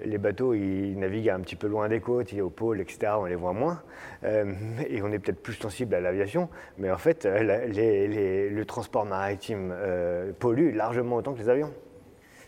les 0.00 0.18
bateaux, 0.18 0.54
ils 0.54 0.98
naviguent 0.98 1.30
un 1.30 1.40
petit 1.40 1.56
peu 1.56 1.66
loin 1.66 1.88
des 1.88 2.00
côtes, 2.00 2.32
au 2.34 2.50
pôle, 2.50 2.80
etc. 2.80 3.12
On 3.18 3.24
les 3.24 3.34
voit 3.34 3.52
moins. 3.52 3.82
Euh, 4.24 4.52
et 4.88 5.02
on 5.02 5.10
est 5.10 5.18
peut-être 5.18 5.42
plus 5.42 5.54
sensible 5.54 5.94
à 5.94 6.00
l'aviation. 6.00 6.48
Mais 6.78 6.90
en 6.90 6.98
fait, 6.98 7.26
euh, 7.26 8.48
le 8.50 8.64
transport 8.64 9.04
maritime 9.04 9.72
euh, 9.72 10.32
pollue 10.38 10.74
largement 10.74 11.16
autant 11.16 11.34
que 11.34 11.40
les 11.40 11.48
avions. 11.48 11.72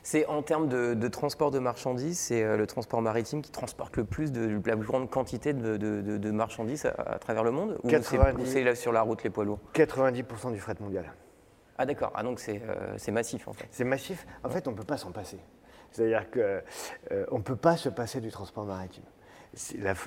C'est 0.02 0.26
en 0.26 0.42
termes 0.42 0.68
de, 0.68 1.08
transport 1.08 1.50
de 1.50 1.58
marchandises, 1.58 2.18
c'est 2.18 2.56
le 2.56 2.66
transport 2.66 3.02
maritime 3.02 3.42
qui 3.42 3.50
transporte 3.50 3.96
le 3.96 4.04
plus 4.04 4.32
de 4.32 4.60
la 4.64 4.76
plus 4.76 4.86
grande 4.86 5.10
quantité 5.10 5.52
de, 5.52 6.30
marchandises 6.30 6.86
à, 6.86 7.18
travers 7.18 7.44
le 7.44 7.50
monde 7.50 7.78
Ou 7.82 7.90
c'est 8.44 8.74
sur 8.74 8.92
la 8.92 9.02
route 9.02 9.22
les 9.22 9.30
poids 9.30 9.44
lourds? 9.44 9.60
90% 9.74 10.52
du 10.52 10.60
fret 10.60 10.76
mondial. 10.80 11.12
Ah 11.78 11.86
d'accord, 11.86 12.12
ah, 12.14 12.22
donc 12.22 12.40
c'est 12.40 13.10
massif 13.10 13.48
en 13.48 13.52
fait. 13.52 13.66
C'est 13.70 13.84
massif. 13.84 14.26
En 14.44 14.50
fait, 14.50 14.68
on 14.68 14.72
ne 14.72 14.76
peut 14.76 14.84
pas 14.84 14.98
s'en 14.98 15.12
passer. 15.12 15.38
C'est-à-dire 15.90 16.30
qu'on 16.30 16.40
euh, 16.40 17.26
ne 17.32 17.42
peut 17.42 17.56
pas 17.56 17.76
se 17.76 17.88
passer 17.88 18.20
du 18.20 18.30
transport 18.30 18.64
maritime. 18.64 19.04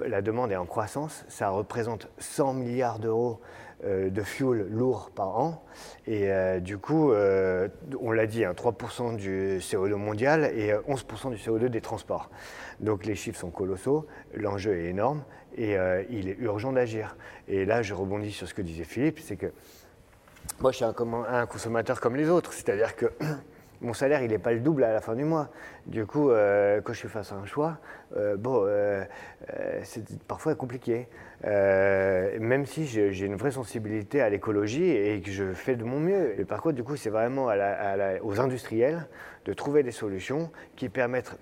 La, 0.08 0.22
demande 0.22 0.52
est 0.52 0.56
en 0.56 0.66
croissance, 0.66 1.26
ça 1.28 1.50
représente 1.50 2.08
100 2.18 2.54
milliards 2.54 3.00
d'euros 3.00 3.42
euh, 3.84 4.10
de 4.10 4.22
fuel 4.22 4.68
lourd 4.70 5.12
par 5.14 5.38
an. 5.38 5.66
Et 6.08 6.32
euh, 6.32 6.62
du 6.62 6.78
coup, 6.78 7.12
on 7.12 8.12
l'a 8.12 8.26
dit, 8.26 8.44
3% 8.44 9.02
hein, 9.02 9.14
du 9.14 9.58
CO2 9.60 9.96
mondial 9.96 10.46
et 10.46 10.74
11% 10.74 11.32
du 11.32 11.38
CO2 11.38 11.68
des 11.68 11.82
transports. 11.82 12.30
Donc 12.80 13.06
les 13.06 13.16
chiffres 13.16 13.40
sont 13.40 13.52
colossaux, 13.52 14.08
l'enjeu 14.34 14.78
est 14.78 14.86
énorme 14.86 15.24
et 15.58 15.76
il 16.10 16.30
est 16.30 16.38
urgent 16.40 16.72
d'agir. 16.72 17.18
Et 17.48 17.66
là, 17.66 17.82
je 17.82 17.94
rebondis 17.94 18.32
sur 18.32 18.48
ce 18.48 18.54
que 18.54 18.62
disait 18.62 18.86
Philippe, 18.86 19.20
c'est 19.20 19.36
que 19.36 19.52
moi, 20.60 20.72
je 20.72 20.78
suis 20.78 20.86
un 20.86 21.46
consommateur 21.46 22.00
comme 22.00 22.16
les 22.16 22.30
autres, 22.30 22.54
c'est-à-dire 22.54 22.96
que 22.96 23.08
mon 23.84 23.94
salaire, 23.94 24.22
il 24.24 24.32
n'est 24.32 24.40
pas 24.40 24.54
le 24.54 24.60
double 24.60 24.84
à 24.84 24.94
la 24.94 25.02
fin 25.02 25.16
du 25.16 25.24
mois. 25.24 25.50
Du 25.86 26.06
coup, 26.06 26.30
euh, 26.30 26.82
quand 26.82 26.94
je 26.94 27.00
suis 27.00 27.08
face 27.10 27.32
à 27.32 27.36
un 27.36 27.46
choix, 27.46 27.78
euh, 28.16 28.38
bon, 28.38 28.64
euh, 28.66 29.04
c'est 29.84 30.18
parfois 30.24 30.56
compliqué. 30.56 31.08
même 31.44 32.66
si 32.66 32.86
j'ai 32.86 33.26
une 33.26 33.36
vraie 33.36 33.52
sensibilité 33.52 34.22
à 34.22 34.30
l'écologie 34.30 34.90
et 34.90 35.22
que 35.22 35.32
je 35.32 35.54
fais 35.54 35.76
de 35.76 35.84
mon 35.84 36.00
mieux. 36.00 36.40
Et 36.40 36.46
par 36.46 36.62
contre, 36.62 36.76
du 36.76 36.84
coup, 36.84 36.96
c'est 36.96 37.10
vraiment 37.10 37.50
aux 38.24 38.40
industriels 38.40 39.08
de 39.46 39.54
trouver 39.54 39.84
des 39.84 39.92
solutions 39.92 40.52
qui 40.76 40.90
permettent 40.90 41.38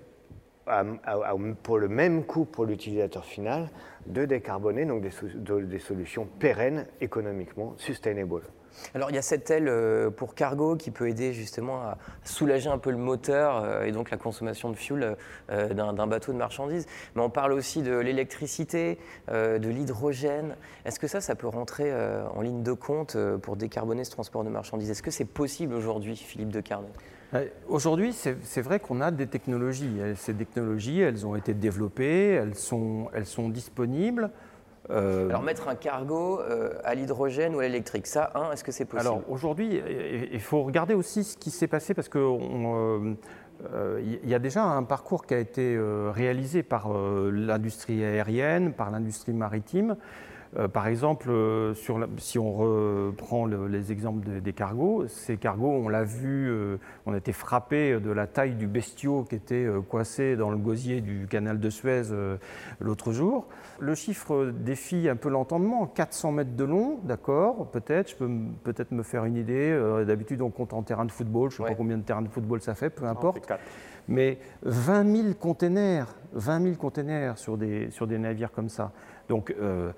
pour 1.62 1.78
le 1.78 1.88
même 1.88 2.24
coût 2.24 2.44
pour 2.44 2.64
l'utilisateur 2.64 3.24
final 3.24 3.68
de 4.06 4.24
décarboner, 4.24 4.84
donc 4.84 5.02
des, 5.02 5.10
des 5.62 5.78
solutions 5.78 6.26
pérennes 6.38 6.86
économiquement, 7.00 7.74
sustainable. 7.78 8.42
Alors 8.94 9.10
il 9.10 9.14
y 9.14 9.18
a 9.18 9.22
cette 9.22 9.50
aile 9.50 9.68
euh, 9.68 10.10
pour 10.10 10.34
cargo 10.34 10.76
qui 10.76 10.90
peut 10.90 11.08
aider 11.08 11.32
justement 11.32 11.82
à 11.82 11.98
soulager 12.24 12.68
un 12.68 12.78
peu 12.78 12.90
le 12.90 12.96
moteur 12.96 13.56
euh, 13.56 13.84
et 13.84 13.92
donc 13.92 14.10
la 14.10 14.16
consommation 14.16 14.70
de 14.70 14.76
fuel 14.76 15.16
euh, 15.50 15.68
d'un 15.74 16.06
bateau 16.06 16.32
de 16.32 16.38
marchandises. 16.38 16.86
Mais 17.14 17.22
on 17.22 17.30
parle 17.30 17.52
aussi 17.52 17.82
de 17.82 17.96
l'électricité, 17.96 18.98
de 19.28 19.68
l'hydrogène. 19.68 20.56
Est-ce 20.84 20.98
que 20.98 21.06
ça, 21.06 21.20
ça 21.20 21.34
peut 21.34 21.46
rentrer 21.46 21.92
en 22.34 22.40
ligne 22.40 22.62
de 22.62 22.72
compte 22.72 23.16
pour 23.42 23.56
décarboner 23.56 24.04
ce 24.04 24.10
transport 24.10 24.44
de 24.44 24.50
marchandises? 24.50 24.90
Est-ce 24.90 25.02
que 25.02 25.10
c'est 25.10 25.24
possible 25.24 25.74
aujourd'hui, 25.74 26.16
Philippe 26.16 26.50
de 26.50 26.60
Carnet 26.60 26.88
Aujourd'hui, 27.68 28.12
c'est 28.12 28.60
vrai 28.60 28.78
qu'on 28.78 29.00
a 29.00 29.10
des 29.10 29.26
technologies. 29.26 29.98
Ces 30.16 30.34
technologies, 30.34 31.00
elles 31.00 31.26
ont 31.26 31.34
été 31.34 31.54
développées, 31.54 32.30
elles 32.30 32.54
sont, 32.54 33.08
elles 33.14 33.26
sont 33.26 33.48
disponibles. 33.48 34.30
Euh, 34.90 35.28
Alors 35.28 35.42
mettre 35.42 35.68
un 35.68 35.74
cargo 35.74 36.40
euh, 36.40 36.70
à 36.84 36.94
l'hydrogène 36.94 37.54
ou 37.54 37.60
à 37.60 37.62
l'électrique, 37.62 38.06
ça, 38.06 38.32
est-ce 38.52 38.64
que 38.64 38.72
c'est 38.72 38.84
possible? 38.84 39.08
Alors 39.08 39.22
aujourd'hui, 39.30 39.80
il 40.32 40.40
faut 40.40 40.62
regarder 40.62 40.94
aussi 40.94 41.24
ce 41.24 41.36
qui 41.36 41.50
s'est 41.50 41.68
passé 41.68 41.94
parce 41.94 42.08
qu'il 42.08 42.20
euh, 42.20 43.14
y 44.02 44.34
a 44.34 44.38
déjà 44.38 44.64
un 44.64 44.82
parcours 44.82 45.24
qui 45.24 45.34
a 45.34 45.38
été 45.38 45.78
réalisé 46.12 46.62
par 46.62 46.92
l'industrie 46.92 48.04
aérienne, 48.04 48.72
par 48.72 48.90
l'industrie 48.90 49.32
maritime. 49.32 49.96
Euh, 50.58 50.68
par 50.68 50.86
exemple, 50.86 51.30
euh, 51.30 51.72
si 52.18 52.38
on 52.38 52.52
reprend 52.52 53.46
les 53.46 53.90
exemples 53.90 54.40
des 54.40 54.52
cargos, 54.52 55.06
ces 55.08 55.38
cargos, 55.38 55.70
on 55.70 55.88
l'a 55.88 56.04
vu, 56.04 56.50
euh, 56.50 56.76
on 57.06 57.14
a 57.14 57.16
été 57.16 57.32
frappé 57.32 57.98
de 57.98 58.10
la 58.10 58.26
taille 58.26 58.54
du 58.54 58.66
bestiau 58.66 59.24
qui 59.24 59.34
était 59.34 59.66
coincé 59.88 60.36
dans 60.36 60.50
le 60.50 60.58
gosier 60.58 61.00
du 61.00 61.26
canal 61.26 61.58
de 61.58 61.70
Suez 61.70 62.02
l'autre 62.80 63.12
jour. 63.12 63.46
Le 63.80 63.94
chiffre 63.94 64.52
défie 64.52 65.08
un 65.08 65.16
peu 65.16 65.30
l'entendement, 65.30 65.86
400 65.86 66.32
mètres 66.32 66.56
de 66.56 66.64
long, 66.64 66.98
d'accord, 67.04 67.70
peut-être, 67.70 68.10
je 68.10 68.16
peux 68.16 68.30
peut-être 68.62 68.92
me 68.92 69.02
faire 69.02 69.24
une 69.24 69.36
idée. 69.36 69.76
D'habitude, 70.06 70.42
on 70.42 70.50
compte 70.50 70.72
en 70.72 70.82
terrain 70.82 71.04
de 71.04 71.12
football, 71.12 71.50
je 71.50 71.62
ne 71.62 71.66
sais 71.66 71.72
pas 71.72 71.76
combien 71.76 71.96
de 71.96 72.02
terrains 72.02 72.22
de 72.22 72.28
football 72.28 72.60
ça 72.60 72.74
fait, 72.74 72.90
peu 72.90 73.06
importe. 73.06 73.50
Mais 74.08 74.38
20 74.62 75.16
000 75.16 75.34
containers, 75.34 76.14
20 76.32 76.62
000 76.62 76.74
containers 76.76 77.38
sur 77.38 77.56
des, 77.56 77.90
sur 77.90 78.06
des 78.06 78.18
navires 78.18 78.52
comme 78.52 78.68
ça. 78.68 78.92
Donc, 79.28 79.54
euh, 79.60 79.92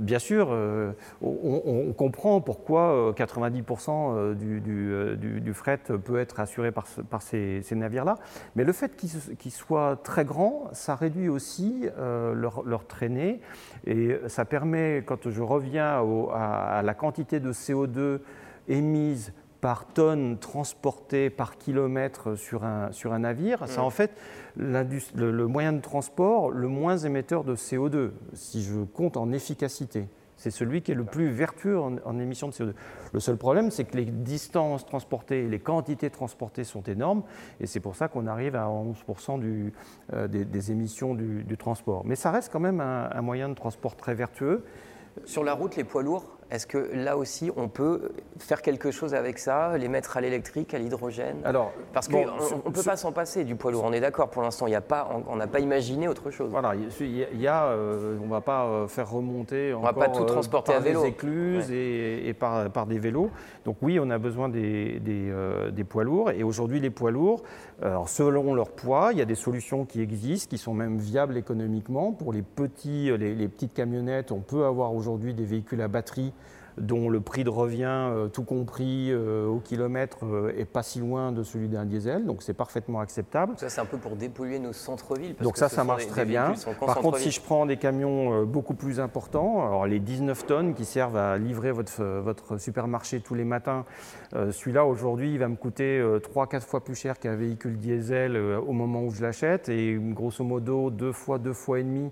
bien 0.00 0.18
sûr, 0.18 0.48
euh, 0.50 0.92
on, 1.20 1.92
comprend 1.92 2.40
pourquoi 2.40 3.12
90% 3.16 3.90
euh, 3.90 4.34
du, 4.34 5.52
fret 5.52 5.80
peut 6.02 6.18
être 6.18 6.40
assuré 6.40 6.72
par, 6.72 6.86
ces, 7.20 7.62
navires-là. 7.72 8.14
Mais 8.56 8.64
le 8.64 8.72
fait 8.72 8.96
qu'ils 8.96 9.52
soient 9.52 9.98
très 10.02 10.24
grands, 10.24 10.68
ça 10.72 10.94
réduit 10.94 11.28
aussi 11.28 11.88
leur, 11.98 12.86
traînée. 12.86 13.40
Et 13.86 14.18
ça 14.28 14.44
permet, 14.44 15.02
quand 15.04 15.28
je 15.28 15.42
reviens 15.42 16.02
à, 16.32 16.82
la 16.82 16.94
quantité 16.94 17.40
de 17.40 17.52
CO2 17.52 18.20
émise 18.68 19.32
par 19.60 19.86
tonne 19.86 20.38
transportée 20.38 21.30
par 21.30 21.58
kilomètre 21.58 22.36
sur 22.36 22.64
un, 22.64 22.92
sur 22.92 23.12
un 23.12 23.20
navire, 23.20 23.64
c'est 23.66 23.78
en 23.78 23.90
fait 23.90 24.12
le, 24.56 25.46
moyen 25.46 25.72
de 25.72 25.80
transport 25.80 26.50
le 26.50 26.68
moins 26.68 26.96
émetteur 26.98 27.44
de 27.44 27.56
CO2, 27.56 28.10
si 28.34 28.62
je 28.62 28.80
compte 28.80 29.16
en 29.16 29.32
efficacité. 29.32 30.08
C'est 30.36 30.52
celui 30.52 30.82
qui 30.82 30.92
est 30.92 30.94
le 30.94 31.04
plus 31.04 31.30
vertueux 31.30 31.80
en, 31.80 31.96
en 32.04 32.18
émissions 32.20 32.46
de 32.46 32.52
CO2. 32.52 32.72
Le 33.12 33.18
seul 33.18 33.36
problème, 33.36 33.72
c'est 33.72 33.84
que 33.84 33.96
les 33.96 34.04
distances 34.04 34.86
transportées, 34.86 35.48
les 35.48 35.58
quantités 35.58 36.10
transportées 36.10 36.62
sont 36.62 36.82
énormes, 36.82 37.24
et 37.58 37.66
c'est 37.66 37.80
pour 37.80 37.96
ça 37.96 38.06
qu'on 38.06 38.28
arrive 38.28 38.54
à 38.54 38.66
11% 38.68 39.40
du, 39.40 39.72
euh, 40.12 40.28
des, 40.28 40.70
émissions 40.70 41.14
du, 41.14 41.56
transport. 41.56 42.02
Mais 42.04 42.14
ça 42.14 42.30
reste 42.30 42.52
quand 42.52 42.60
même 42.60 42.80
un 42.80 43.20
moyen 43.22 43.48
de 43.48 43.54
transport 43.54 43.96
très 43.96 44.14
vertueux. 44.14 44.64
Sur 45.24 45.42
la 45.42 45.54
route, 45.54 45.74
les 45.74 45.84
poids 45.84 46.02
lourds, 46.02 46.37
est-ce 46.50 46.66
que 46.66 46.90
là 46.94 47.18
aussi, 47.18 47.50
on 47.56 47.68
peut 47.68 48.10
faire 48.38 48.62
quelque 48.62 48.90
chose 48.90 49.14
avec 49.14 49.38
ça, 49.38 49.76
les 49.76 49.88
mettre 49.88 50.16
à 50.16 50.22
l'électrique, 50.22 50.72
à 50.72 50.78
l'hydrogène? 50.78 51.36
Alors, 51.44 51.72
Parce 51.92 52.08
qu'on 52.08 52.24
ne 52.24 52.72
peut 52.72 52.82
pas 52.82 52.96
s'en 52.96 53.12
passer 53.12 53.44
du 53.44 53.54
poids 53.54 53.70
lourd, 53.70 53.84
on 53.84 53.92
est 53.92 54.00
d'accord, 54.00 54.30
pour 54.30 54.42
l'instant, 54.42 54.66
on 55.28 55.36
n'a 55.36 55.46
pas 55.46 55.60
imaginé 55.60 56.08
autre 56.08 56.30
chose. 56.30 56.50
Voilà, 56.50 56.72
il 56.74 57.40
y 57.40 57.46
a, 57.46 57.66
euh, 57.66 58.16
on 58.22 58.26
ne 58.26 58.30
va 58.30 58.40
pas 58.40 58.64
euh, 58.64 58.88
faire 58.88 59.10
remonter 59.10 59.74
on 59.74 59.80
va 59.80 59.92
pas 59.92 60.08
tout 60.08 60.22
euh, 60.22 60.26
transporter 60.26 60.72
par 60.72 60.80
à 60.80 60.84
vélo. 60.84 61.02
des 61.02 61.08
écluses 61.08 61.70
et, 61.70 62.34
par, 62.38 62.70
par, 62.70 62.86
des 62.86 62.98
vélos. 62.98 63.30
Donc 63.66 63.76
oui, 63.82 64.00
on 64.00 64.08
a 64.08 64.16
besoin 64.16 64.48
des, 64.48 65.00
des, 65.00 65.84
poids 65.84 66.04
lourds. 66.04 66.30
Et 66.30 66.42
aujourd'hui, 66.42 66.80
les 66.80 66.90
poids 66.90 67.10
lourds, 67.10 67.42
alors 67.82 68.08
selon 68.08 68.54
leur 68.54 68.70
poids, 68.70 69.10
il 69.12 69.18
y 69.18 69.22
a 69.22 69.26
des 69.26 69.34
solutions 69.34 69.84
qui 69.84 70.00
existent, 70.00 70.48
qui 70.48 70.58
sont 70.58 70.72
même 70.72 70.96
viables 70.96 71.36
économiquement. 71.36 72.12
Pour 72.12 72.32
les, 72.32 72.42
petits, 72.42 73.10
les, 73.18 73.34
les 73.34 73.48
petites 73.48 73.74
camionnettes, 73.74 74.32
on 74.32 74.40
peut 74.40 74.64
avoir 74.64 74.94
aujourd'hui 74.94 75.34
des 75.34 75.44
véhicules 75.44 75.82
à 75.82 75.88
batterie 75.88 76.32
dont 76.80 77.08
le 77.08 77.20
prix 77.20 77.44
de 77.44 77.50
revient, 77.50 77.84
euh, 77.86 78.28
tout 78.28 78.42
compris 78.42 79.10
euh, 79.10 79.46
au 79.46 79.58
kilomètre, 79.58 80.24
euh, 80.24 80.52
est 80.56 80.64
pas 80.64 80.82
si 80.82 81.00
loin 81.00 81.32
de 81.32 81.42
celui 81.42 81.68
d'un 81.68 81.84
diesel, 81.84 82.26
donc 82.26 82.42
c'est 82.42 82.54
parfaitement 82.54 83.00
acceptable. 83.00 83.54
Ça, 83.56 83.68
c'est 83.68 83.80
un 83.80 83.86
peu 83.86 83.98
pour 83.98 84.16
dépolluer 84.16 84.58
nos 84.58 84.72
centres-villes. 84.72 85.36
Donc 85.40 85.56
ça, 85.56 85.68
ça 85.68 85.84
marche 85.84 86.06
très 86.06 86.24
bien. 86.24 86.54
Par 86.80 86.98
contre, 86.98 87.18
si 87.18 87.30
je 87.30 87.40
prends 87.40 87.66
des 87.66 87.76
camions 87.76 88.44
beaucoup 88.44 88.74
plus 88.74 89.00
importants, 89.00 89.66
alors 89.66 89.86
les 89.86 90.00
19 90.00 90.46
tonnes 90.46 90.74
qui 90.74 90.84
servent 90.84 91.16
à 91.16 91.38
livrer 91.38 91.72
votre, 91.72 92.02
votre 92.02 92.58
supermarché 92.58 93.20
tous 93.20 93.34
les 93.34 93.44
matins, 93.44 93.84
celui-là, 94.32 94.84
aujourd'hui, 94.84 95.32
il 95.32 95.38
va 95.38 95.48
me 95.48 95.56
coûter 95.56 96.00
3-4 96.00 96.60
fois 96.60 96.84
plus 96.84 96.94
cher 96.94 97.18
qu'un 97.18 97.36
véhicule 97.36 97.78
diesel 97.78 98.36
au 98.36 98.72
moment 98.72 99.02
où 99.02 99.10
je 99.10 99.22
l'achète, 99.22 99.68
et 99.68 99.98
grosso 100.00 100.44
modo, 100.44 100.90
deux 100.90 101.12
fois, 101.12 101.38
deux 101.38 101.52
fois 101.52 101.80
et 101.80 101.84
demi 101.84 102.10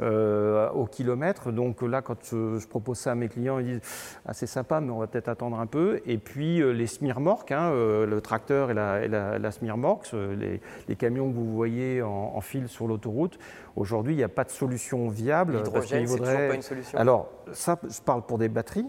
euh, 0.00 0.68
au 0.70 0.84
kilomètre. 0.84 1.52
Donc 1.52 1.80
là, 1.80 2.02
quand 2.02 2.18
je, 2.22 2.66
propose 2.66 2.98
ça 2.98 3.12
à 3.12 3.14
mes 3.14 3.28
clients, 3.28 3.58
ils 3.58 3.66
disent 3.66 3.80
ah, 4.26 4.34
c'est 4.34 4.46
sympa, 4.46 4.80
mais 4.80 4.90
on 4.90 4.98
va 4.98 5.06
peut-être 5.06 5.28
attendre 5.28 5.58
un 5.58 5.66
peu. 5.66 6.02
Et 6.04 6.18
puis 6.18 6.60
euh, 6.60 6.72
les 6.72 6.86
smirmorques, 6.86 7.50
hein, 7.50 7.70
euh, 7.72 8.04
le 8.04 8.20
tracteur 8.20 8.70
et 8.70 8.74
la, 8.74 9.04
et 9.04 9.08
la, 9.08 9.38
les, 9.38 10.96
camions 10.96 11.30
que 11.30 11.34
vous 11.34 11.50
voyez 11.54 12.02
en, 12.02 12.40
fil 12.42 12.68
sur 12.68 12.86
l'autoroute, 12.86 13.38
aujourd'hui, 13.74 14.12
il 14.12 14.18
n'y 14.18 14.22
a 14.22 14.28
pas 14.28 14.44
de 14.44 14.50
solution 14.50 15.08
viable. 15.08 15.56
L'hydrogène, 15.56 16.06
c'est 16.06 16.16
toujours 16.18 16.34
pas 16.34 16.54
une 16.54 16.62
solution. 16.62 16.98
Alors, 16.98 17.30
ça, 17.52 17.78
je 17.82 18.00
parle 18.02 18.22
pour 18.22 18.36
des 18.36 18.50
batteries. 18.50 18.86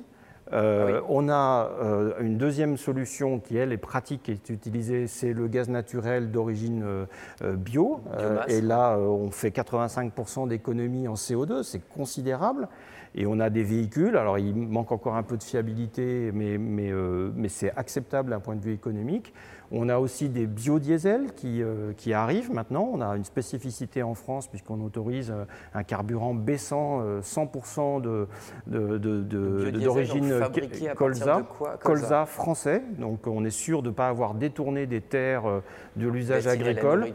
Euh, 0.54 1.02
on 1.10 1.30
a 1.30 1.72
euh, 1.82 2.14
une 2.22 2.38
deuxième 2.38 2.78
solution 2.78 3.40
qui, 3.40 3.58
elle, 3.58 3.74
est 3.74 3.78
pratique 3.78 4.30
et 4.30 4.34
est 4.34 4.50
utilisée, 4.50 5.08
c'est 5.08 5.34
le 5.34 5.48
gaz 5.48 5.70
naturel 5.70 6.32
d'origine 6.32 6.84
euh, 6.84 7.56
bio. 7.56 8.02
et 8.48 8.62
là, 8.62 8.98
on 8.98 9.32
fait 9.32 9.50
85% 9.50 10.48
d'économie 10.48 11.08
en 11.08 11.16
CO2, 11.16 11.64
c'est 11.64 11.82
considérable. 11.90 12.68
Et 13.16 13.26
on 13.26 13.40
a 13.40 13.50
des 13.50 13.64
véhicules, 13.64 14.18
alors 14.18 14.38
il 14.38 14.56
manque 14.56 14.92
encore 14.92 15.16
un 15.16 15.24
peu 15.24 15.38
de 15.38 15.44
fiabilité, 15.44 16.32
mais, 16.34 16.58
mais, 16.58 16.92
mais 17.36 17.50
c'est 17.50 17.72
acceptable 17.76 18.30
d'un 18.30 18.40
point 18.40 18.56
de 18.56 18.62
vue 18.62 18.74
économique. 18.74 19.34
On 19.72 19.90
a 19.90 19.98
aussi 19.98 20.30
des 20.30 20.46
biodiesels 20.46 21.34
qui, 21.36 21.62
euh, 21.62 21.92
qui, 21.98 22.14
arrivent 22.14 22.54
maintenant. 22.54 22.90
On 22.94 23.02
a 23.02 23.18
une 23.18 23.26
spécificité 23.26 24.02
en 24.02 24.14
France 24.14 24.48
puisqu'on 24.48 24.82
autorise 24.82 25.32
euh, 25.32 25.44
un 25.74 25.84
carburant 25.84 26.34
baissant 26.34 27.04
100% 27.22 28.06
euh, 28.06 28.28
d'origine 28.68 30.30
de, 30.30 30.94
colza, 30.96 31.42
colza, 31.82 32.26
français. 32.26 32.82
Donc 32.98 33.28
on 33.28 33.44
est 33.44 33.50
sûr 33.50 33.84
de 33.84 33.90
ne 33.90 33.94
pas 33.94 34.08
avoir 34.08 34.36
détourné 34.36 34.86
des 34.86 35.02
terres 35.02 35.62
de 35.96 36.08
l'usage 36.08 36.48
agricole 36.48 37.08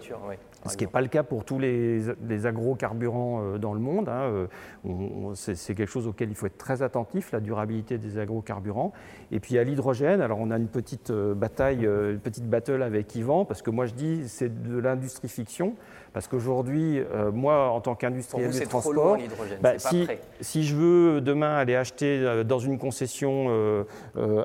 ce 0.71 0.76
qui 0.76 0.85
n'est 0.85 0.90
pas 0.90 1.00
le 1.00 1.09
cas 1.09 1.23
pour 1.23 1.45
tous 1.45 1.59
les, 1.59 2.07
agrocarburants 2.47 3.42
euh, 3.42 3.59
dans 3.59 3.75
le 3.75 3.81
monde. 3.81 4.09
Hein, 4.09 4.47
euh, 4.87 5.35
c'est 5.35 5.75
quelque 5.75 5.90
chose 5.90 6.07
auquel 6.07 6.31
il 6.31 6.35
faut 6.35 6.47
être 6.47 6.59
très 6.59 6.83
attentif, 6.83 7.33
la 7.33 7.40
durabilité 7.40 7.99
des 7.99 8.19
agrocarburants. 8.19 8.92
Et 9.31 9.40
puis 9.40 9.59
à 9.59 9.64
l'hydrogène, 9.64 10.21
alors 10.21 10.38
on 10.40 10.50
a 10.50 10.57
une 10.57 10.69
petite 10.69 11.11
euh, 11.11 11.35
bataille, 11.35 11.85
une 11.85 12.21
petite 12.21 12.49
battle 12.49 12.83
avec 12.83 13.14
Yvan, 13.14 13.45
parce 13.45 13.62
que 13.62 13.71
moi 13.71 13.87
je 13.87 13.95
dis 13.95 14.28
c'est 14.28 14.62
de 14.62 14.78
l'industrie 14.78 15.28
fiction. 15.28 15.75
Parce 16.12 16.28
qu'aujourd'hui, 16.28 16.99
euh, 16.99 17.33
moi, 17.33 17.71
en 17.71 17.81
tant 17.81 17.95
qu'industriel 17.95 18.50
du 18.50 18.61
transport, 18.66 19.16
bah, 19.62 19.78
si, 19.78 20.07
si, 20.40 20.64
je 20.64 20.76
veux 20.76 21.21
demain 21.23 21.57
aller 21.57 21.75
acheter 21.75 22.19
euh, 22.19 22.45
dans 22.45 22.59
une 22.59 22.78
concession 22.78 23.47
euh, 23.49 23.85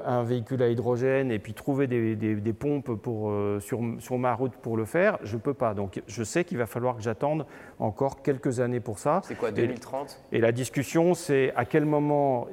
un 0.05 0.23
véhicule 0.23 0.63
à 0.63 0.69
hydrogène 0.69 1.29
et 1.29 1.39
puis 1.39 1.53
trouver 1.53 1.87
des, 1.87 2.15
des, 2.15 2.53
pompes 2.53 2.93
pour, 2.95 3.33
sur, 3.59 3.81
sur, 3.99 4.17
ma 4.17 4.33
route 4.33 4.53
pour 4.53 4.77
le 4.77 4.85
faire, 4.85 5.19
je 5.23 5.35
ne 5.35 5.41
peux 5.41 5.53
pas. 5.53 5.73
Donc 5.73 6.01
je 6.07 6.23
sais 6.23 6.45
qu'il 6.45 6.57
va 6.57 6.65
falloir 6.65 6.95
que 6.95 7.01
j'attende 7.01 7.45
encore 7.79 8.21
quelques 8.21 8.61
années 8.61 8.79
pour 8.79 8.99
ça. 8.99 9.21
C'est 9.25 9.35
quoi, 9.35 9.51
2030 9.51 10.21
et, 10.31 10.39
la 10.39 10.51
discussion, 10.51 11.13
c'est 11.13 11.53
à 11.55 11.65
quel 11.65 11.85
moment 11.85 12.47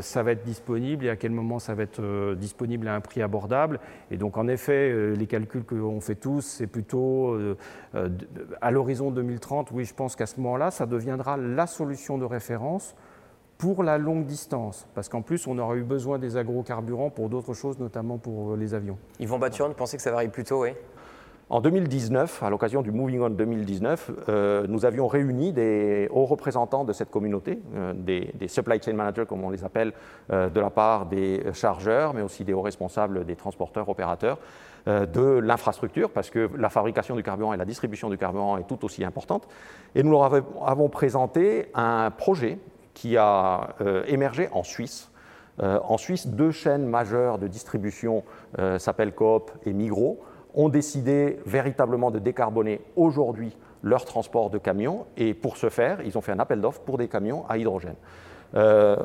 ça 0.00 0.22
va 0.22 0.32
être 0.32 0.44
disponible 0.44 1.06
et 1.06 1.10
à 1.10 1.16
quel 1.16 1.30
moment 1.30 1.58
ça 1.58 1.74
va 1.74 1.84
être 1.84 2.34
disponible 2.34 2.88
à 2.88 2.94
un 2.94 3.00
prix 3.00 3.22
abordable. 3.22 3.78
Et 4.10 4.16
donc 4.16 4.36
en 4.36 4.48
effet, 4.48 5.14
les 5.14 5.26
calculs 5.26 5.64
qu'on 5.64 6.00
fait 6.00 6.16
tous, 6.16 6.40
c'est 6.40 6.66
plutôt 6.66 7.36
à 8.60 8.70
l'horizon 8.70 9.10
2030, 9.10 9.70
oui, 9.72 9.84
je 9.84 9.94
pense 9.94 10.16
qu'à 10.16 10.26
ce 10.26 10.40
moment-là, 10.40 10.70
ça 10.70 10.86
deviendra 10.86 11.36
la 11.36 11.66
solution 11.66 12.18
de 12.18 12.24
référence 12.24 12.94
pour 13.58 13.84
la 13.84 13.96
longue 13.96 14.26
distance, 14.26 14.88
parce 14.94 15.08
qu'en 15.08 15.22
plus, 15.22 15.46
on 15.46 15.56
aura 15.56 15.76
eu 15.76 15.84
besoin 15.84 16.18
des 16.18 16.36
agrocarburants 16.36 17.10
pour 17.10 17.28
d'autres 17.28 17.54
choses, 17.54 17.78
notamment 17.78 18.18
pour 18.18 18.52
euh, 18.52 18.56
les 18.56 18.74
avions. 18.74 18.98
Yvon 19.20 19.38
Bathurin, 19.38 19.68
vous 19.68 19.74
pensez 19.74 19.96
que 19.96 20.02
ça 20.02 20.10
va 20.10 20.16
arriver 20.16 20.32
plus 20.32 20.42
tôt, 20.42 20.62
oui? 20.62 20.70
En 21.50 21.60
2019, 21.60 22.42
à 22.42 22.50
l'occasion 22.50 22.82
du 22.82 22.90
Moving 22.92 23.20
On 23.20 23.30
2019, 23.30 24.10
euh, 24.28 24.66
nous 24.68 24.86
avions 24.86 25.06
réuni 25.06 25.52
des 25.52 26.08
hauts 26.10 26.24
représentants 26.24 26.84
de 26.84 26.92
cette 26.92 27.10
communauté, 27.10 27.60
euh, 27.74 27.92
des, 27.94 28.48
supply 28.48 28.80
chain 28.82 28.94
managers 28.94 29.26
comme 29.28 29.44
on 29.44 29.50
les 29.50 29.64
appelle, 29.64 29.92
de 30.30 30.60
la 30.60 30.70
part 30.70 31.06
des 31.06 31.42
chargeurs, 31.52 32.14
mais 32.14 32.22
aussi 32.22 32.44
des 32.44 32.52
hauts 32.52 32.62
responsables 32.62 33.24
des 33.24 33.36
transporteurs, 33.36 33.88
opérateurs, 33.88 34.38
euh, 34.88 35.06
de 35.06 35.38
l'infrastructure, 35.38 36.10
parce 36.10 36.28
que 36.28 36.50
la 36.58 36.68
fabrication 36.68 37.14
du 37.14 37.22
carburant 37.22 37.52
et 37.52 37.56
la 37.56 37.64
distribution 37.64 38.10
du 38.10 38.18
carburant 38.18 38.58
est 38.58 38.66
tout 38.66 38.84
aussi 38.84 39.04
importante. 39.04 39.46
Et 39.94 40.02
nous 40.02 40.10
leur 40.10 40.24
avons 40.66 40.88
présenté 40.88 41.70
un 41.72 42.10
projet 42.10 42.58
qui 42.92 43.16
a 43.16 43.76
euh, 43.80 44.02
émergé 44.08 44.48
en 44.50 44.64
Suisse. 44.64 45.12
Euh, 45.62 45.78
en 45.84 45.98
Suisse, 45.98 46.26
deux 46.26 46.50
chaînes 46.50 46.84
majeures 46.84 47.38
de 47.38 47.46
distribution 47.46 48.24
s'appellent 48.78 49.14
Coop 49.14 49.52
et 49.64 49.72
Migros 49.72 50.20
ont 50.54 50.68
décidé 50.68 51.38
véritablement 51.46 52.10
de 52.10 52.18
décarboner 52.18 52.80
aujourd'hui 52.96 53.56
leur 53.82 54.04
transport 54.04 54.50
de 54.50 54.58
camions 54.58 55.06
et 55.16 55.34
pour 55.34 55.56
ce 55.56 55.68
faire, 55.68 56.00
ils 56.04 56.16
ont 56.16 56.20
fait 56.20 56.32
un 56.32 56.38
appel 56.38 56.60
d'offres 56.60 56.82
pour 56.82 56.98
des 56.98 57.08
camions 57.08 57.44
à 57.48 57.58
hydrogène. 57.58 57.96
Euh, 58.54 58.96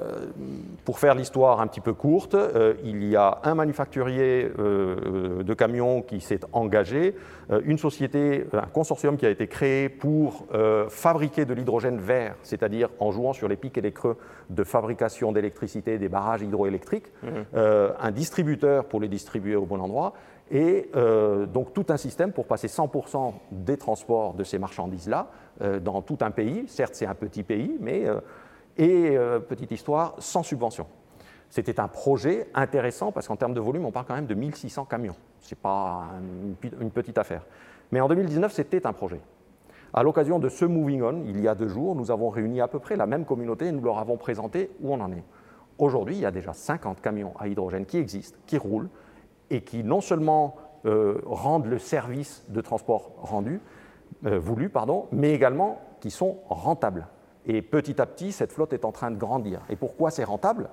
pour 0.83 0.99
faire 0.99 1.15
l'histoire 1.15 1.61
un 1.61 1.67
petit 1.67 1.79
peu 1.79 1.93
courte, 1.93 2.33
euh, 2.33 2.73
il 2.83 3.03
y 3.07 3.15
a 3.15 3.39
un 3.43 3.55
manufacturier 3.55 4.51
euh, 4.59 5.43
de 5.43 5.53
camions 5.53 6.01
qui 6.01 6.19
s'est 6.19 6.41
engagé, 6.51 7.15
une 7.63 7.77
société, 7.77 8.45
un 8.51 8.67
consortium 8.67 9.15
qui 9.15 9.25
a 9.25 9.29
été 9.29 9.47
créé 9.47 9.87
pour 9.87 10.47
fabriquer 10.89 11.45
de 11.45 11.53
l'hydrogène 11.53 11.97
vert, 11.97 12.35
c'est-à-dire 12.43 12.89
en 12.99 13.11
jouant 13.11 13.31
sur 13.31 13.47
les 13.47 13.55
pics 13.55 13.77
et 13.77 13.81
les 13.81 13.93
creux 13.93 14.17
de 14.49 14.63
fabrication 14.65 15.31
d'électricité 15.31 15.97
des 15.97 16.09
barrages 16.09 16.41
hydroélectriques, 16.41 17.07
mmh. 17.23 17.57
un 18.01 18.11
distributeur 18.11 18.83
pour 18.83 18.99
les 18.99 19.07
distribuer 19.07 19.55
au 19.55 19.65
bon 19.65 19.79
endroit, 19.79 20.11
et 20.51 20.89
donc 21.53 21.73
tout 21.73 21.85
un 21.89 21.97
système 21.97 22.31
pour 22.31 22.45
passer 22.45 22.67
100% 22.67 23.33
des 23.51 23.77
transports 23.77 24.33
de 24.33 24.43
ces 24.43 24.59
marchandises-là 24.59 25.27
dans 25.81 26.01
tout 26.01 26.17
un 26.21 26.31
pays. 26.31 26.65
Certes, 26.67 26.95
c'est 26.95 27.05
un 27.05 27.15
petit 27.15 27.43
pays, 27.43 27.77
mais 27.79 28.05
et, 28.77 29.17
euh, 29.17 29.39
petite 29.39 29.71
histoire, 29.71 30.15
sans 30.19 30.43
subvention. 30.43 30.85
C'était 31.49 31.79
un 31.79 31.87
projet 31.87 32.47
intéressant 32.53 33.11
parce 33.11 33.27
qu'en 33.27 33.35
termes 33.35 33.53
de 33.53 33.59
volume, 33.59 33.85
on 33.85 33.91
parle 33.91 34.05
quand 34.05 34.15
même 34.15 34.27
de 34.27 34.35
1600 34.35 34.85
camions. 34.85 35.15
Ce 35.39 35.53
n'est 35.53 35.59
pas 35.61 36.07
une, 36.79 36.91
petite 36.91 37.17
affaire. 37.17 37.45
Mais 37.91 38.01
en 38.01 38.07
2019, 38.07 38.51
c'était 38.51 38.85
un 38.85 38.93
projet. 38.93 39.21
À 39.93 40.03
l'occasion 40.03 40.39
de 40.39 40.49
ce 40.49 40.65
Moving 40.65 41.01
On, 41.01 41.23
il 41.25 41.39
y 41.39 41.47
a 41.47 41.55
deux 41.55 41.69
jours, 41.69 41.95
nous 41.95 42.11
avons 42.11 42.29
réuni 42.29 42.59
à 42.59 42.67
peu 42.67 42.79
près 42.79 42.97
la 42.97 43.05
même 43.05 43.23
communauté 43.23 43.67
et 43.67 43.71
nous 43.71 43.81
leur 43.81 43.97
avons 43.97 44.17
présenté 44.17 44.69
où 44.81 44.93
on 44.93 44.99
en 44.99 45.11
est. 45.13 45.23
Aujourd'hui, 45.79 46.15
il 46.15 46.21
y 46.21 46.25
a 46.25 46.31
déjà 46.31 46.53
50 46.53 47.01
camions 47.01 47.33
à 47.39 47.47
hydrogène 47.47 47.85
qui 47.85 47.97
existent, 47.97 48.37
qui 48.45 48.57
roulent 48.57 48.89
et 49.49 49.61
qui 49.61 49.83
non 49.83 50.01
seulement 50.01 50.55
euh, 50.85 51.21
rendent 51.25 51.65
le 51.65 51.79
service 51.79 52.45
de 52.49 52.61
transport 52.61 53.11
rendu, 53.17 53.61
euh, 54.25 54.39
voulu, 54.39 54.69
pardon, 54.69 55.07
mais 55.11 55.33
également 55.33 55.81
qui 55.99 56.11
sont 56.11 56.37
rentables. 56.49 57.07
Et 57.45 57.61
petit 57.61 58.01
à 58.01 58.05
petit, 58.05 58.31
cette 58.31 58.51
flotte 58.51 58.73
est 58.73 58.85
en 58.85 58.91
train 58.91 59.11
de 59.11 59.17
grandir. 59.17 59.61
Et 59.69 59.75
pourquoi 59.75 60.11
c'est 60.11 60.23
rentable? 60.23 60.69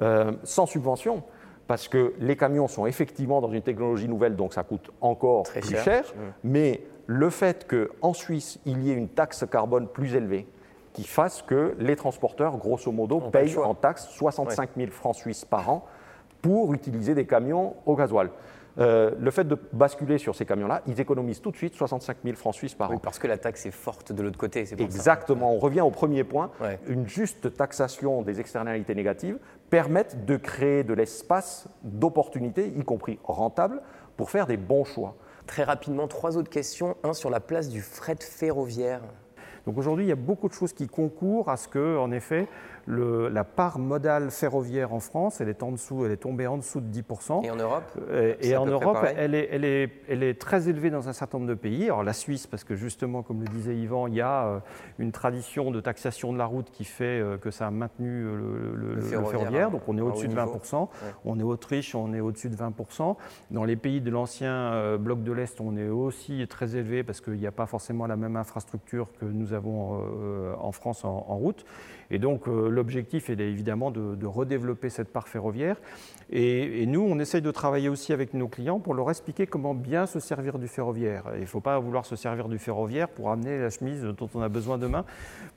Euh, 0.00 0.32
Sans 0.44 0.66
subvention, 0.66 1.22
parce 1.66 1.88
que 1.88 2.14
les 2.18 2.36
camions 2.36 2.68
sont 2.68 2.86
effectivement 2.86 3.40
dans 3.40 3.50
une 3.50 3.62
technologie 3.62 4.08
nouvelle, 4.08 4.36
donc 4.36 4.54
ça 4.54 4.62
coûte 4.62 4.90
encore 5.00 5.44
plus 5.44 5.76
cher. 5.76 6.04
Mmh. 6.04 6.20
Mais 6.44 6.82
le 7.06 7.30
fait 7.30 7.66
qu'en 7.66 8.12
Suisse, 8.12 8.60
il 8.64 8.82
y 8.82 8.90
ait 8.90 8.94
une 8.94 9.08
taxe 9.08 9.44
carbone 9.50 9.88
plus 9.88 10.14
élevée, 10.14 10.46
qui 10.92 11.04
fasse 11.04 11.42
que 11.42 11.74
les 11.78 11.96
transporteurs, 11.96 12.56
grosso 12.56 12.90
modo, 12.90 13.20
payent 13.20 13.56
en 13.58 13.74
taxe 13.74 14.08
65 14.08 14.70
000 14.76 14.90
francs 14.90 15.14
suisses 15.14 15.44
par 15.44 15.70
an 15.70 15.84
pour 16.48 16.72
utiliser 16.72 17.14
des 17.14 17.26
camions 17.26 17.74
au 17.84 17.94
gasoil. 17.94 18.30
Euh, 18.78 19.10
le 19.20 19.30
fait 19.30 19.44
de 19.44 19.58
basculer 19.74 20.16
sur 20.16 20.34
ces 20.34 20.46
camions-là, 20.46 20.80
ils 20.86 20.98
économisent 20.98 21.42
tout 21.42 21.50
de 21.50 21.56
suite 21.58 21.74
65 21.74 22.16
000 22.24 22.36
francs 22.36 22.54
suisses 22.54 22.74
par 22.74 22.88
oui, 22.88 22.96
an. 22.96 23.00
Parce 23.00 23.18
que 23.18 23.26
la 23.26 23.36
taxe 23.36 23.66
est 23.66 23.70
forte 23.70 24.12
de 24.12 24.22
l'autre 24.22 24.38
côté. 24.38 24.64
Exactement. 24.78 25.52
On 25.52 25.58
revient 25.58 25.82
au 25.82 25.90
premier 25.90 26.24
point. 26.24 26.50
Une 26.86 27.06
juste 27.06 27.54
taxation 27.54 28.22
des 28.22 28.40
externalités 28.40 28.94
négatives 28.94 29.36
permet 29.68 30.06
de 30.26 30.36
créer 30.38 30.84
de 30.84 30.94
l'espace 30.94 31.68
d'opportunités, 31.82 32.72
y 32.74 32.82
compris 32.82 33.18
rentables, 33.24 33.82
pour 34.16 34.30
faire 34.30 34.46
des 34.46 34.56
bons 34.56 34.84
choix. 34.84 35.16
Très 35.46 35.64
rapidement, 35.64 36.08
trois 36.08 36.38
autres 36.38 36.48
questions. 36.48 36.96
Un 37.04 37.12
sur 37.12 37.28
la 37.28 37.40
place 37.40 37.68
du 37.68 37.82
fret 37.82 38.16
ferroviaire. 38.20 39.02
Donc 39.66 39.76
aujourd'hui, 39.76 40.06
il 40.06 40.08
y 40.08 40.12
a 40.12 40.16
beaucoup 40.16 40.48
de 40.48 40.54
choses 40.54 40.72
qui 40.72 40.86
concourent 40.86 41.50
à 41.50 41.58
ce 41.58 41.68
que, 41.68 41.98
en 41.98 42.10
effet, 42.10 42.48
la 42.88 43.44
part 43.44 43.78
modale 43.78 44.30
ferroviaire 44.30 44.94
en 44.94 45.00
France, 45.00 45.40
elle 45.40 45.48
est 45.48 45.62
en 45.62 45.72
dessous, 45.72 46.06
elle 46.06 46.12
est 46.12 46.18
tombée 46.18 46.46
en 46.46 46.56
dessous 46.56 46.80
de 46.80 46.90
10%. 46.90 47.44
Et 47.44 47.50
en 47.50 47.56
Europe 47.56 47.84
euh, 48.10 48.34
Et, 48.40 48.56
en 48.56 48.66
Europe, 48.66 48.98
elle 49.16 49.34
est, 49.34 49.48
elle, 49.50 49.64
est, 49.64 49.90
elle 50.08 50.22
est, 50.22 50.40
très 50.40 50.68
élevée 50.68 50.90
dans 50.90 51.08
un 51.08 51.12
certain 51.12 51.38
nombre 51.38 51.50
de 51.50 51.54
pays. 51.54 51.84
Alors 51.84 52.02
la 52.02 52.14
Suisse, 52.14 52.46
parce 52.46 52.64
que 52.64 52.74
justement, 52.74 53.22
comme 53.22 53.40
le 53.40 53.48
disait 53.48 53.76
Yvan, 53.76 54.06
il 54.06 54.14
y 54.14 54.20
a 54.20 54.46
euh, 54.46 54.58
une 54.98 55.12
tradition 55.12 55.70
de 55.70 55.80
taxation 55.80 56.32
de 56.32 56.38
la 56.38 56.46
route 56.46 56.70
qui 56.70 56.84
fait 56.84 57.04
euh, 57.04 57.36
que 57.36 57.50
ça 57.50 57.66
a 57.66 57.70
maintenu 57.70 58.24
le, 58.24 59.00
ferroviaire. 59.02 59.70
Donc 59.70 59.82
on 59.86 59.98
est 59.98 60.00
au-dessus 60.00 60.28
de 60.28 60.34
20%. 60.34 60.88
On 61.24 61.38
est 61.38 61.42
Autriche, 61.42 61.94
on 61.94 62.12
est 62.14 62.20
au-dessus 62.20 62.48
de 62.48 62.56
20%. 62.56 63.16
Dans 63.50 63.64
les 63.64 63.76
pays 63.76 64.00
de 64.00 64.10
l'ancien 64.10 64.96
bloc 64.98 65.22
de 65.22 65.32
l'Est, 65.32 65.60
on 65.60 65.76
est 65.76 65.88
aussi 65.88 66.46
très 66.48 66.76
élevé 66.76 67.02
parce 67.02 67.20
qu'il 67.20 67.34
n'y 67.34 67.46
a 67.46 67.52
pas 67.52 67.66
forcément 67.66 68.06
la 68.06 68.16
même 68.16 68.36
infrastructure 68.36 69.12
que 69.18 69.24
nous 69.24 69.52
avons 69.52 70.02
en 70.58 70.72
France 70.72 71.04
en, 71.04 71.26
en 71.28 71.36
route. 71.36 71.64
Et 72.10 72.18
donc 72.18 72.48
euh, 72.48 72.68
l'objectif 72.68 73.30
est 73.30 73.38
évidemment 73.38 73.90
de, 73.90 74.26
redévelopper 74.26 74.90
cette 74.90 75.08
part 75.08 75.28
ferroviaire. 75.28 75.76
Et, 76.30 76.84
nous, 76.86 77.00
on 77.00 77.18
essaye 77.18 77.40
de 77.40 77.50
travailler 77.50 77.88
aussi 77.88 78.12
avec 78.12 78.34
nos 78.34 78.48
clients 78.48 78.80
pour 78.80 78.94
leur 78.94 79.08
expliquer 79.10 79.46
comment 79.46 79.74
bien 79.74 80.06
se 80.06 80.20
servir 80.20 80.58
du 80.58 80.68
ferroviaire. 80.68 81.24
Il 81.34 81.40
ne 81.40 81.46
faut 81.46 81.60
pas 81.60 81.78
vouloir 81.78 82.04
se 82.04 82.16
servir 82.16 82.48
du 82.48 82.58
ferroviaire 82.58 83.08
pour 83.08 83.30
amener 83.30 83.58
la 83.58 83.70
chemise 83.70 84.02
dont 84.02 84.28
on 84.34 84.42
a 84.42 84.48
besoin 84.48 84.76
demain 84.76 85.04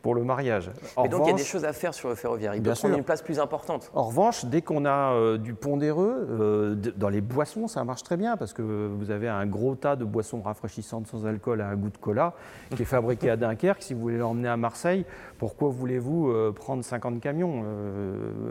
pour 0.01 0.15
le 0.15 0.23
mariage. 0.23 0.71
Mais 1.01 1.09
donc 1.09 1.23
il 1.25 1.31
y 1.31 1.33
a 1.33 1.37
des 1.37 1.43
choses 1.43 1.65
à 1.65 1.73
faire 1.73 1.93
sur 1.93 2.09
le 2.09 2.15
ferroviaire. 2.15 2.55
Il 2.55 2.61
doit 2.61 2.73
prendre 2.73 2.97
une 2.97 3.03
place 3.03 3.21
plus 3.21 3.39
importante. 3.39 3.91
En 3.93 4.03
revanche, 4.03 4.45
dès 4.45 4.61
qu'on 4.61 4.85
a 4.85 5.13
euh, 5.13 5.37
du 5.37 5.53
pondéreux, 5.53 6.27
euh, 6.29 6.75
dans 6.95 7.09
les 7.09 7.21
boissons, 7.21 7.67
ça 7.67 7.83
marche 7.83 8.03
très 8.03 8.17
bien 8.17 8.37
parce 8.37 8.53
que 8.53 8.61
vous 8.61 9.11
avez 9.11 9.27
un 9.27 9.45
gros 9.45 9.75
tas 9.75 9.95
de 9.95 10.05
boissons 10.05 10.41
rafraîchissantes 10.41 11.07
sans 11.07 11.25
alcool 11.25 11.61
à 11.61 11.67
un 11.67 11.75
goût 11.75 11.89
de 11.89 11.97
cola 11.97 12.33
qui 12.75 12.81
est 12.81 12.85
fabriqué 12.85 13.29
à 13.29 13.35
Dunkerque. 13.35 13.83
Si 13.83 13.93
vous 13.93 14.01
voulez 14.01 14.17
l'emmener 14.17 14.47
à 14.47 14.57
Marseille, 14.57 15.05
pourquoi 15.37 15.69
voulez-vous 15.69 16.29
euh, 16.29 16.40
prendre 16.49 16.83
50 16.83 17.19
camions. 17.19 17.63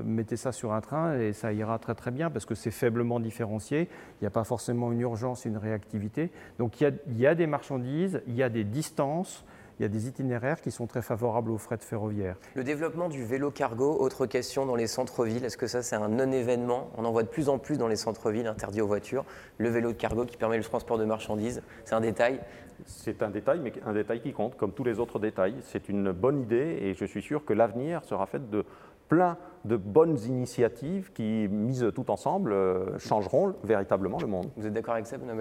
mettez 0.04 0.36
ça 0.36 0.52
sur 0.52 0.72
un 0.72 0.80
train 0.80 1.18
et 1.18 1.32
ça 1.32 1.52
ira 1.52 1.78
très 1.78 1.94
très 1.94 2.10
bien 2.10 2.30
parce 2.30 2.46
que 2.46 2.54
c'est 2.54 2.70
faiblement 2.70 3.20
différencié. 3.20 3.88
Il 4.20 4.24
n'y 4.24 4.26
a 4.26 4.30
pas 4.30 4.44
forcément 4.44 4.92
une 4.92 5.00
urgence, 5.00 5.44
une 5.44 5.56
réactivité. 5.56 6.30
Donc 6.58 6.80
il 6.80 6.94
y 7.16 7.26
a 7.26 7.34
des 7.34 7.46
marchandises, 7.46 8.22
il 8.26 8.34
y 8.34 8.42
a 8.42 8.48
des 8.48 8.64
distances 8.64 9.44
il 9.80 9.84
y 9.84 9.86
a 9.86 9.88
des 9.88 10.08
itinéraires 10.08 10.60
qui 10.60 10.70
sont 10.70 10.86
très 10.86 11.00
favorables 11.00 11.50
au 11.50 11.56
fret 11.56 11.78
ferroviaire. 11.80 12.36
Le 12.54 12.64
développement 12.64 13.08
du 13.08 13.24
vélo 13.24 13.50
cargo, 13.50 13.96
autre 13.98 14.26
question 14.26 14.66
dans 14.66 14.76
les 14.76 14.86
centres-villes, 14.86 15.42
est-ce 15.42 15.56
que 15.56 15.66
ça 15.66 15.82
c'est 15.82 15.96
un 15.96 16.10
non-événement? 16.10 16.90
On 16.98 17.06
en 17.06 17.10
voit 17.10 17.22
de 17.22 17.28
plus 17.28 17.48
en 17.48 17.56
plus 17.56 17.78
dans 17.78 17.88
les 17.88 17.96
centres-villes, 17.96 18.46
interdit 18.46 18.82
aux 18.82 18.86
voitures. 18.86 19.24
Le 19.56 19.70
vélo 19.70 19.92
de 19.92 19.96
cargo 19.96 20.26
qui 20.26 20.36
permet 20.36 20.58
le 20.58 20.64
transport 20.64 20.98
de 20.98 21.06
marchandises, 21.06 21.62
c'est 21.86 21.94
un 21.94 22.02
détail 22.02 22.40
C'est 22.86 23.22
un 23.22 23.30
détail, 23.30 23.60
mais 23.60 23.72
un 23.84 23.92
détail 23.92 24.20
qui 24.20 24.32
compte, 24.32 24.56
comme 24.56 24.72
tous 24.72 24.84
les 24.84 24.98
autres 24.98 25.18
détails. 25.18 25.56
C'est 25.62 25.88
une 25.88 26.12
bonne 26.12 26.40
idée 26.40 26.78
et 26.80 26.94
je 26.94 27.04
suis 27.04 27.22
sûr 27.22 27.44
que 27.44 27.52
l'avenir 27.52 28.04
sera 28.04 28.26
fait 28.26 28.50
de 28.50 28.64
plein 29.10 29.36
de 29.64 29.76
bonnes 29.76 30.18
initiatives 30.20 31.12
qui, 31.12 31.46
mises 31.50 31.86
tout 31.94 32.10
ensemble, 32.10 32.52
euh, 32.52 32.98
changeront 32.98 33.54
véritablement 33.62 34.18
le 34.18 34.26
monde. 34.26 34.50
Vous 34.56 34.66
êtes 34.66 34.72
d'accord 34.72 34.94
avec 34.94 35.06
ça, 35.06 35.18
Benoît 35.18 35.34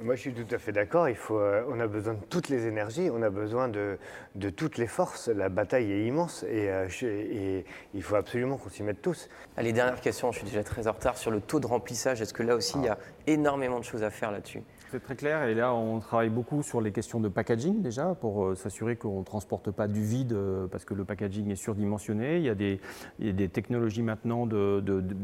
Moi, 0.00 0.14
je 0.16 0.20
suis 0.20 0.34
tout 0.34 0.54
à 0.54 0.58
fait 0.58 0.72
d'accord. 0.72 1.08
Il 1.08 1.14
faut, 1.14 1.38
euh, 1.38 1.62
on 1.70 1.80
a 1.80 1.86
besoin 1.86 2.14
de 2.14 2.24
toutes 2.28 2.50
les 2.50 2.66
énergies, 2.66 3.08
on 3.10 3.22
a 3.22 3.30
besoin 3.30 3.68
de, 3.68 3.96
de 4.34 4.50
toutes 4.50 4.76
les 4.76 4.88
forces. 4.88 5.28
La 5.28 5.48
bataille 5.48 5.90
est 5.90 6.04
immense 6.04 6.42
et, 6.42 6.68
euh, 6.68 6.88
et 7.02 7.64
il 7.94 8.02
faut 8.02 8.16
absolument 8.16 8.58
qu'on 8.58 8.68
s'y 8.68 8.82
mette 8.82 9.00
tous. 9.00 9.28
Allez, 9.56 9.72
dernière 9.72 10.00
question, 10.00 10.32
je 10.32 10.38
suis 10.38 10.46
déjà 10.46 10.64
très 10.64 10.86
en 10.86 10.92
retard 10.92 11.16
sur 11.16 11.30
le 11.30 11.40
taux 11.40 11.60
de 11.60 11.66
remplissage. 11.66 12.20
Est-ce 12.20 12.34
que 12.34 12.42
là 12.42 12.56
aussi, 12.56 12.76
il 12.76 12.84
y 12.84 12.88
a 12.88 12.98
énormément 13.26 13.78
de 13.78 13.84
choses 13.84 14.02
à 14.02 14.10
faire 14.10 14.32
là-dessus? 14.32 14.62
C'est 14.92 15.02
très 15.02 15.16
clair. 15.16 15.44
Et 15.44 15.54
là, 15.54 15.74
on 15.74 16.00
travaille 16.00 16.28
beaucoup 16.28 16.62
sur 16.62 16.82
les 16.82 16.92
questions 16.92 17.18
de 17.18 17.28
packaging 17.28 17.80
déjà 17.80 18.14
pour 18.14 18.54
s'assurer 18.56 18.96
qu'on 18.96 19.20
ne 19.20 19.24
transporte 19.24 19.70
pas 19.70 19.88
du 19.88 20.02
vide 20.02 20.36
parce 20.70 20.84
que 20.84 20.92
le 20.92 21.04
packaging 21.04 21.50
est 21.50 21.56
surdimensionné. 21.56 22.36
Il 22.36 22.44
y 22.44 22.50
a 22.50 22.54
des, 22.54 23.48
technologies 23.48 24.02
maintenant 24.02 24.46
de, 24.46 24.82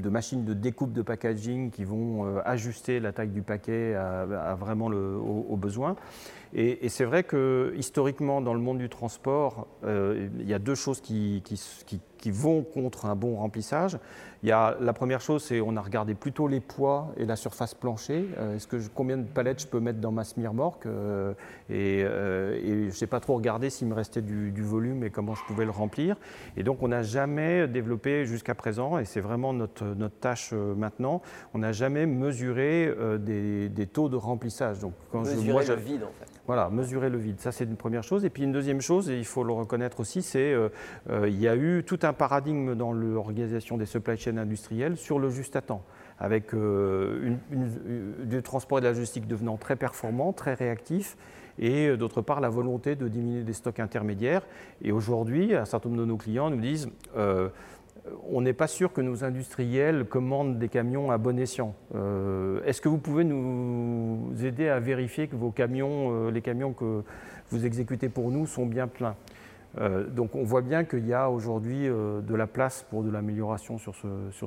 machines 0.08 0.44
de 0.44 0.54
découpe 0.54 0.92
de 0.92 1.02
packaging 1.02 1.70
qui 1.70 1.84
vont 1.84 2.24
euh, 2.24 2.40
ajuster 2.44 2.98
la 2.98 3.12
taille 3.12 3.28
du 3.28 3.42
paquet 3.42 3.94
à, 3.94 4.54
vraiment 4.54 4.88
le, 4.88 5.16
au, 5.16 5.56
besoin. 5.56 5.96
Et, 6.54 6.88
c'est 6.88 7.04
vrai 7.04 7.24
que 7.24 7.74
historiquement, 7.76 8.40
dans 8.40 8.54
le 8.54 8.60
monde 8.60 8.78
du 8.78 8.88
transport, 8.88 9.66
euh, 9.84 10.28
il 10.38 10.48
y 10.48 10.54
a 10.54 10.58
deux 10.58 10.74
choses 10.74 11.00
qui, 11.00 11.42
vont 12.26 12.62
contre 12.62 13.06
un 13.06 13.16
bon 13.16 13.36
remplissage. 13.36 13.98
Il 14.42 14.48
y 14.48 14.52
a, 14.52 14.76
la 14.80 14.92
première 14.92 15.20
chose, 15.20 15.42
c'est 15.42 15.60
on 15.60 15.76
a 15.76 15.80
regardé 15.80 16.14
plutôt 16.14 16.48
les 16.48 16.60
poids 16.60 17.12
et 17.16 17.26
la 17.26 17.36
surface 17.36 17.74
plancher. 17.74 18.28
Euh, 18.38 18.56
est-ce 18.56 18.66
que 18.66 18.76
combien 18.94 19.18
de 19.18 19.24
palettes 19.24 19.57
je 19.58 19.66
peux 19.66 19.80
mettre 19.80 19.98
dans 19.98 20.12
ma 20.12 20.24
semi-remorque 20.24 20.86
euh, 20.86 21.32
Et, 21.70 22.02
euh, 22.04 22.56
et 22.56 22.90
je 22.90 23.00
n'ai 23.00 23.06
pas 23.06 23.20
trop 23.20 23.34
regardé 23.34 23.70
s'il 23.70 23.88
me 23.88 23.94
restait 23.94 24.22
du, 24.22 24.62
volume 24.62 25.04
et 25.04 25.10
comment 25.10 25.34
je 25.34 25.42
pouvais 25.44 25.64
le 25.64 25.70
remplir. 25.70 26.16
Et 26.56 26.62
donc 26.62 26.82
on 26.82 26.88
n'a 26.88 27.02
jamais 27.02 27.68
développé 27.68 28.26
jusqu'à 28.26 28.54
présent, 28.54 28.98
et 28.98 29.04
c'est 29.04 29.20
vraiment 29.20 29.52
notre, 29.52 29.84
notre 29.84 30.16
tâche 30.16 30.52
maintenant, 30.52 31.22
on 31.54 31.58
n'a 31.58 31.72
jamais 31.72 32.06
mesuré 32.06 32.92
des, 33.18 33.68
des, 33.68 33.86
taux 33.86 34.08
de 34.08 34.16
remplissage. 34.16 34.80
Donc 34.80 34.92
quand 35.10 35.20
mesurer 35.20 35.64
je, 35.64 35.72
le 35.72 35.78
vide 35.78 36.02
en 36.02 36.12
fait. 36.18 36.30
Voilà, 36.46 36.68
mesurer 36.70 37.08
le 37.08 37.18
vide. 37.18 37.40
Ça, 37.40 37.52
c'est 37.52 37.64
une 37.64 37.76
première 37.76 38.02
chose. 38.02 38.24
Et 38.24 38.30
puis 38.30 38.42
une 38.42 38.52
deuxième 38.52 38.80
chose, 38.80 39.10
et 39.10 39.18
il 39.18 39.24
faut 39.24 39.44
le 39.44 39.52
reconnaître 39.52 40.00
aussi, 40.00 40.22
c'est 40.22 40.54
il 41.08 41.40
y 41.40 41.48
a 41.48 41.56
eu 41.56 41.84
tout 41.86 42.00
un 42.02 42.12
paradigme 42.12 42.74
dans 42.74 42.92
l'organisation 42.92 43.76
des 43.76 43.86
supply 43.86 44.16
chains 44.16 44.36
industrielles 44.36 44.96
sur 44.96 45.18
le 45.18 45.30
juste 45.30 45.56
à 45.56 45.62
temps, 45.62 45.82
avec 46.20 46.54
euh, 46.54 47.36
du 48.24 48.42
transport 48.42 48.78
et 48.78 48.80
de 48.80 48.86
la 48.86 48.92
logistique 48.92 49.26
devenant 49.26 49.56
très 49.56 49.76
performant, 49.76 50.32
très 50.32 50.54
réactif, 50.54 51.16
et 51.58 51.88
euh, 51.88 51.96
d'autre 51.96 52.22
part 52.22 52.40
la 52.40 52.48
volonté 52.48 52.96
de 52.96 53.08
diminuer 53.08 53.42
des 53.42 53.52
stocks 53.52 53.80
intermédiaires. 53.80 54.42
Et 54.82 54.92
aujourd'hui, 54.92 55.54
un 55.54 55.64
certain 55.64 55.88
nombre 55.88 56.00
de 56.00 56.06
nos 56.06 56.16
clients 56.16 56.50
nous 56.50 56.60
disent 56.60 56.88
euh, 57.16 57.48
on 58.30 58.40
n'est 58.40 58.54
pas 58.54 58.68
sûr 58.68 58.92
que 58.92 59.00
nos 59.00 59.22
industriels 59.22 60.06
commandent 60.06 60.58
des 60.58 60.68
camions 60.68 61.10
à 61.10 61.18
bon 61.18 61.38
escient. 61.38 61.74
Est-ce 62.64 62.80
que 62.80 62.88
vous 62.88 62.96
pouvez 62.96 63.22
nous 63.22 64.32
aider 64.42 64.68
à 64.68 64.80
vérifier 64.80 65.28
que 65.28 65.36
vos 65.36 65.50
camions, 65.50 66.30
les 66.30 66.40
camions 66.40 66.72
que 66.72 67.02
vous 67.50 67.66
exécutez 67.66 68.08
pour 68.08 68.30
nous 68.30 68.46
sont 68.46 68.64
bien 68.64 68.86
pleins? 68.86 69.14
Euh, 69.78 70.04
donc 70.04 70.34
on 70.34 70.44
voit 70.44 70.62
bien 70.62 70.84
qu'il 70.84 71.06
y 71.06 71.12
a 71.12 71.30
aujourd'hui 71.30 71.88
euh, 71.88 72.20
de 72.20 72.34
la 72.34 72.46
place 72.46 72.86
pour 72.90 73.02
de 73.02 73.10
l'amélioration 73.10 73.78
sur, 73.78 73.94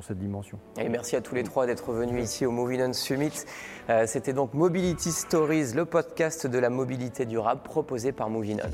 cette 0.02 0.18
dimension. 0.18 0.58
Et 0.78 0.88
merci 0.88 1.16
à 1.16 1.20
tous 1.20 1.34
les 1.34 1.44
trois 1.44 1.66
d'être 1.66 1.92
venus 1.92 2.22
ici 2.22 2.44
au 2.44 2.50
Movinon 2.50 2.92
Summit. 2.92 3.44
Euh, 3.88 4.04
c'était 4.06 4.32
donc 4.32 4.54
Mobility 4.54 5.12
Stories, 5.12 5.72
le 5.74 5.84
podcast 5.84 6.46
de 6.46 6.58
la 6.58 6.70
mobilité 6.70 7.24
durable 7.24 7.62
proposé 7.62 8.12
par 8.12 8.30
Movinon. 8.30 8.68